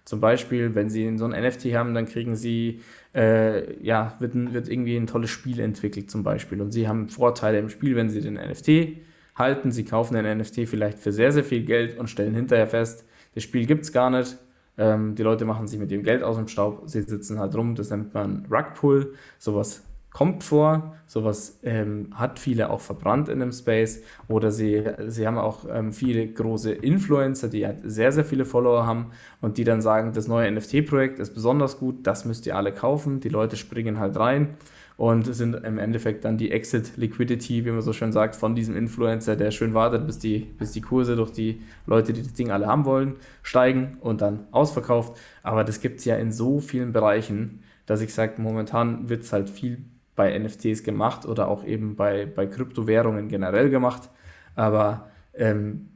Zum 0.07 0.21
Beispiel, 0.21 0.75
wenn 0.75 0.89
Sie 0.89 1.19
so 1.19 1.27
ein 1.27 1.33
NFT 1.33 1.67
haben, 1.75 1.93
dann 1.93 2.07
kriegen 2.07 2.37
Sie, 2.37 2.81
äh, 3.15 3.79
ja, 3.85 4.15
wird, 4.21 4.35
wird 4.55 4.69
irgendwie 4.69 4.97
ein 4.97 5.07
tolles 5.07 5.31
Spiel 5.31 5.61
entwickelt 5.61 6.11
zum 6.11 6.23
Beispiel. 6.23 6.63
Und 6.63 6.71
Sie 6.71 6.89
haben 6.89 7.09
Vorteile 7.09 7.59
im 7.59 7.69
Spiel, 7.69 7.97
wenn 7.97 8.09
Sie 8.09 8.23
den 8.23 8.35
NFT 8.35 9.03
halten. 9.35 9.71
Sie 9.71 9.85
kaufen 9.85 10.15
den 10.15 10.39
NFT 10.39 10.69
vielleicht 10.69 10.99
für 10.99 11.13
sehr, 11.13 11.33
sehr 11.33 11.45
viel 11.45 11.65
Geld 11.65 11.99
und 11.99 12.09
stellen 12.09 12.35
hinterher 12.35 12.69
fest, 12.69 13.05
das 13.35 13.43
Spiel 13.43 13.67
gibt 13.67 13.85
es 13.85 13.93
gar 13.93 14.09
nicht. 14.09 14.39
Ähm, 14.79 15.15
die 15.15 15.23
Leute 15.23 15.45
machen 15.45 15.67
sich 15.67 15.79
mit 15.79 15.91
dem 15.91 16.03
Geld 16.03 16.23
aus 16.23 16.37
dem 16.37 16.49
Staub, 16.49 16.83
sie 16.87 17.03
sitzen 17.03 17.39
halt 17.39 17.55
rum, 17.55 17.75
das 17.75 17.91
nennt 17.91 18.15
man 18.15 18.47
Rugpull. 18.51 19.15
Sowas 19.39 19.83
kommt 20.17 20.45
vor. 20.45 20.95
Sowas 21.07 21.61
ähm, 21.63 22.09
hat 22.15 22.39
viele 22.39 22.71
auch 22.71 22.81
verbrannt 22.81 23.29
in 23.29 23.39
dem 23.39 23.53
Space. 23.53 24.03
Oder 24.29 24.51
sie, 24.51 24.83
sie 25.09 25.27
haben 25.27 25.37
auch 25.37 25.67
ähm, 25.71 25.93
viele 25.93 26.27
große 26.27 26.73
Influencer, 26.73 27.49
die 27.49 27.67
halt 27.67 27.81
sehr, 27.85 28.13
sehr 28.13 28.25
viele 28.25 28.47
Follower 28.47 28.87
haben 28.87 29.11
und 29.43 29.59
die 29.59 29.65
dann 29.65 29.83
sagen, 29.83 30.15
das 30.15 30.27
neue 30.27 30.51
NFT-Projekt 30.51 31.19
ist 31.19 31.35
besonders 31.35 31.79
gut, 31.79 32.07
das 32.07 32.25
müsst 32.25 32.47
ihr 32.47 32.57
alle 32.57 32.73
kaufen. 32.73 33.21
Die 33.21 33.29
Leute 33.29 33.57
springen 33.57 33.99
halt 33.99 34.17
rein 34.17 34.57
und 34.97 35.35
sind 35.35 35.53
im 35.53 35.77
Endeffekt 35.77 36.25
dann 36.25 36.39
die 36.39 36.51
Exit 36.51 36.97
Liquidity, 36.97 37.67
wie 37.67 37.71
man 37.71 37.83
so 37.83 37.93
schön 37.93 38.11
sagt, 38.11 38.37
von 38.37 38.55
diesem 38.55 38.75
Influencer, 38.75 39.37
der 39.37 39.51
schön 39.51 39.75
wartet, 39.75 40.07
bis 40.07 40.19
die, 40.19 40.39
bis 40.39 40.73
die 40.73 40.81
Kurse 40.81 41.15
durch 41.15 41.31
die 41.31 41.61
Leute, 41.85 42.15
die 42.15 42.23
das 42.23 42.33
Ding 42.33 42.51
alle 42.51 42.67
haben 42.67 42.87
wollen, 42.87 43.17
steigen 43.43 43.99
und 44.01 44.23
dann 44.23 44.47
ausverkauft. 44.51 45.19
Aber 45.43 45.63
das 45.63 45.83
gibt 45.83 45.99
es 45.99 46.07
ja 46.07 46.17
in 46.17 46.33
so 46.33 46.59
vielen 46.61 46.95
Bereichen, 46.95 47.61
dass 47.85 48.01
ich 48.01 48.15
sage, 48.15 48.41
momentan 48.41 49.11
wird 49.11 49.23
es 49.23 49.35
halt 49.35 49.51
viel 49.51 49.85
bei 50.17 50.37
NFTs 50.37 50.83
gemacht 50.83 51.27
oder 51.27 51.49
auch 51.49 51.65
eben 51.65 51.95
bei, 51.95 52.27
bei 52.27 52.47
Kryptowährungen 52.47 53.29
generell 53.29 53.71
gemacht. 53.71 54.11
Aber 54.55 55.11
ähm, 55.35 55.91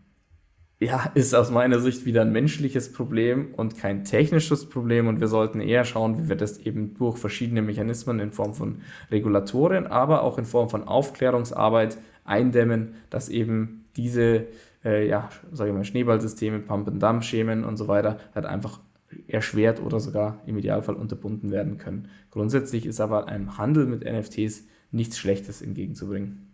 ja, 0.81 1.11
ist 1.15 1.35
aus 1.35 1.51
meiner 1.51 1.79
Sicht 1.79 2.07
wieder 2.07 2.23
ein 2.23 2.33
menschliches 2.33 2.93
Problem 2.93 3.53
und 3.55 3.77
kein 3.77 4.05
technisches 4.05 4.69
Problem. 4.69 5.09
Und 5.09 5.21
wir 5.21 5.29
sollten 5.29 5.61
eher 5.61 5.85
schauen, 5.85 6.19
wie 6.19 6.29
wir 6.29 6.37
das 6.37 6.59
eben 6.59 6.95
durch 6.95 7.19
verschiedene 7.19 7.61
Mechanismen 7.61 8.19
in 8.19 8.33
Form 8.33 8.55
von 8.55 8.81
Regulatorien, 9.11 9.87
aber 9.87 10.23
auch 10.23 10.39
in 10.39 10.47
Form 10.47 10.71
von 10.71 10.85
Aufklärungsarbeit 10.85 11.99
eindämmen, 12.25 12.95
dass 13.11 13.29
eben 13.29 13.85
diese, 13.97 14.47
äh, 14.85 15.07
ja, 15.07 15.29
sage 15.53 15.71
ich 15.71 15.77
mal, 15.77 15.85
Schneeballsysteme, 15.85 16.61
Pump-and-Dump-Schemen 16.61 17.65
und 17.65 17.77
so 17.77 17.87
weiter 17.87 18.19
halt 18.35 18.47
einfach 18.47 18.81
erschwert 19.27 19.81
oder 19.83 20.01
sogar 20.01 20.43
im 20.47 20.59
Idealfall 20.59 20.95
unterbunden 20.95 21.51
werden 21.51 21.79
können. 21.79 22.09
Grundsätzlich 22.31 22.87
ist 22.87 23.01
aber 23.01 23.29
einem 23.29 23.59
Handel 23.59 23.87
mit 23.87 24.05
NFTs 24.05 24.65
nichts 24.93 25.19
Schlechtes 25.19 25.63
entgegenzubringen. 25.63 26.47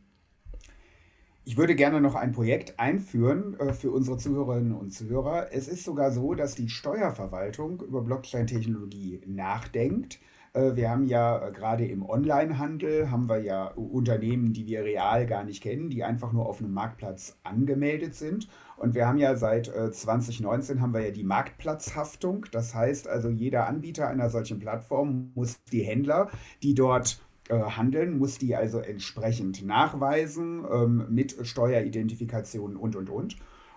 Ich 1.49 1.57
würde 1.57 1.77
gerne 1.77 2.01
noch 2.01 2.16
ein 2.16 2.33
Projekt 2.33 2.81
einführen 2.81 3.59
äh, 3.61 3.73
für 3.73 3.92
unsere 3.92 4.19
Zuhörerinnen 4.19 4.73
und 4.73 4.92
Zuhörer. 4.92 5.53
Es 5.53 5.69
ist 5.69 5.85
sogar 5.85 6.11
so, 6.11 6.35
dass 6.35 6.57
die 6.57 6.69
Steuerverwaltung 6.69 7.83
über 7.83 8.03
Blockchain-Technologie 8.03 9.21
nachdenkt. 9.27 10.19
Äh, 10.57 10.75
wir 10.75 10.90
haben 10.90 11.05
ja 11.05 11.47
äh, 11.47 11.53
gerade 11.53 11.87
im 11.87 12.09
Onlinehandel 12.09 13.11
haben 13.11 13.29
wir 13.29 13.38
ja 13.38 13.66
Unternehmen, 13.66 14.53
die 14.53 14.66
wir 14.66 14.85
real 14.85 15.27
gar 15.27 15.45
nicht 15.45 15.62
kennen, 15.62 15.90
die 15.90 16.03
einfach 16.03 16.33
nur 16.33 16.47
auf 16.47 16.61
einem 16.61 16.73
Marktplatz 16.73 17.37
angemeldet 17.45 18.14
sind. 18.14 18.49
Und 18.79 18.95
wir 18.95 19.07
haben 19.07 19.19
ja 19.19 19.37
seit 19.37 19.66
2019 19.66 20.83
haben 20.83 20.92
wir 20.92 21.01
ja 21.01 21.11
die 21.11 21.25
Marktplatzhaftung. 21.25 22.45
Das 22.53 22.75
heißt 22.75 23.09
also, 23.09 23.31
jeder 23.31 23.66
Anbieter 23.69 24.07
einer 24.09 24.29
solchen 24.29 24.59
Plattform 24.59 25.33
muss 25.35 25.62
die 25.73 25.81
Händler, 25.81 26.29
die 26.62 26.75
dort 26.75 27.19
äh, 27.49 27.59
handeln, 27.59 28.19
muss 28.19 28.37
die 28.37 28.55
also 28.55 28.81
entsprechend 28.81 29.64
nachweisen 29.64 30.66
ähm, 30.71 31.07
mit 31.09 31.37
Steueridentifikation 31.47 32.77
und, 32.77 32.97
und, 32.97 33.09
und. 33.09 33.37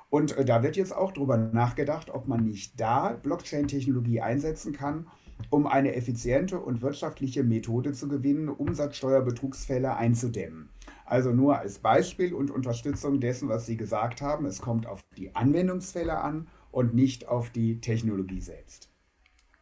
Und 0.10 0.38
äh, 0.38 0.44
da 0.44 0.64
wird 0.64 0.76
jetzt 0.76 0.96
auch 0.96 1.12
drüber 1.12 1.38
nachgedacht, 1.38 2.10
ob 2.10 2.28
man 2.28 2.44
nicht 2.44 2.80
da 2.80 3.14
Blockchain-Technologie 3.22 4.22
einsetzen 4.22 4.74
kann, 4.74 5.08
um 5.50 5.68
eine 5.68 5.96
effiziente 5.96 6.60
und 6.60 6.82
wirtschaftliche 6.82 7.44
Methode 7.44 7.94
zu 7.94 8.08
gewinnen, 8.08 8.50
Umsatzsteuerbetrugsfälle 8.50 9.96
einzudämmen. 9.96 10.70
Also 11.06 11.32
nur 11.32 11.58
als 11.58 11.80
Beispiel 11.80 12.34
und 12.34 12.52
Unterstützung 12.52 13.20
dessen, 13.20 13.50
was 13.50 13.66
Sie 13.66 13.78
gesagt 13.78 14.22
haben, 14.22 14.46
es 14.46 14.62
kommt 14.62 14.86
auf 14.86 15.02
die 15.18 15.36
Anwendungsfälle 15.36 16.20
an 16.20 16.48
und 16.72 16.94
nicht 16.94 17.28
auf 17.28 17.50
die 17.50 17.82
Technologie 17.82 18.42
selbst. 18.42 18.90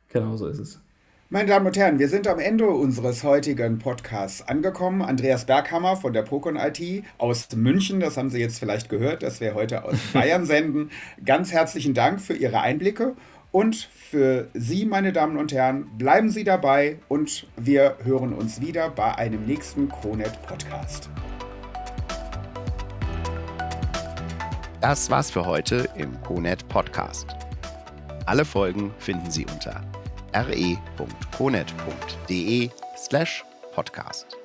Genau 0.09 0.35
so 0.35 0.47
ist 0.47 0.59
es. 0.59 0.81
Meine 1.29 1.49
Damen 1.49 1.67
und 1.67 1.75
Herren, 1.75 1.99
wir 1.99 2.07
sind 2.07 2.25
am 2.25 2.39
Ende 2.39 2.69
unseres 2.69 3.25
heutigen 3.25 3.79
Podcasts 3.79 4.47
angekommen. 4.47 5.01
Andreas 5.01 5.45
Berghammer 5.45 5.97
von 5.97 6.13
der 6.13 6.21
Pokon 6.21 6.55
IT 6.55 7.03
aus 7.17 7.49
München, 7.53 7.99
das 7.99 8.15
haben 8.15 8.29
Sie 8.29 8.39
jetzt 8.39 8.59
vielleicht 8.59 8.87
gehört, 8.87 9.23
dass 9.23 9.41
wir 9.41 9.53
heute 9.53 9.83
aus 9.83 9.97
Bayern 10.13 10.45
senden. 10.45 10.89
Ganz 11.25 11.51
herzlichen 11.51 11.93
Dank 11.93 12.21
für 12.21 12.33
Ihre 12.33 12.61
Einblicke 12.61 13.17
und 13.57 13.75
für 13.75 14.49
Sie, 14.53 14.85
meine 14.85 15.11
Damen 15.11 15.35
und 15.35 15.51
Herren, 15.51 15.87
bleiben 15.97 16.29
Sie 16.29 16.43
dabei 16.43 16.99
und 17.07 17.47
wir 17.55 17.97
hören 18.03 18.33
uns 18.33 18.61
wieder 18.61 18.91
bei 18.91 19.15
einem 19.15 19.47
nächsten 19.47 19.89
Conet 19.89 20.39
Podcast. 20.43 21.09
Das 24.79 25.09
war's 25.09 25.31
für 25.31 25.43
heute 25.43 25.89
im 25.95 26.21
Conet 26.21 26.67
Podcast. 26.67 27.25
Alle 28.27 28.45
Folgen 28.45 28.93
finden 28.99 29.31
Sie 29.31 29.47
unter 29.47 29.81
re.conet.de 30.35 31.09
slash 32.95 33.43
podcast. 33.73 34.37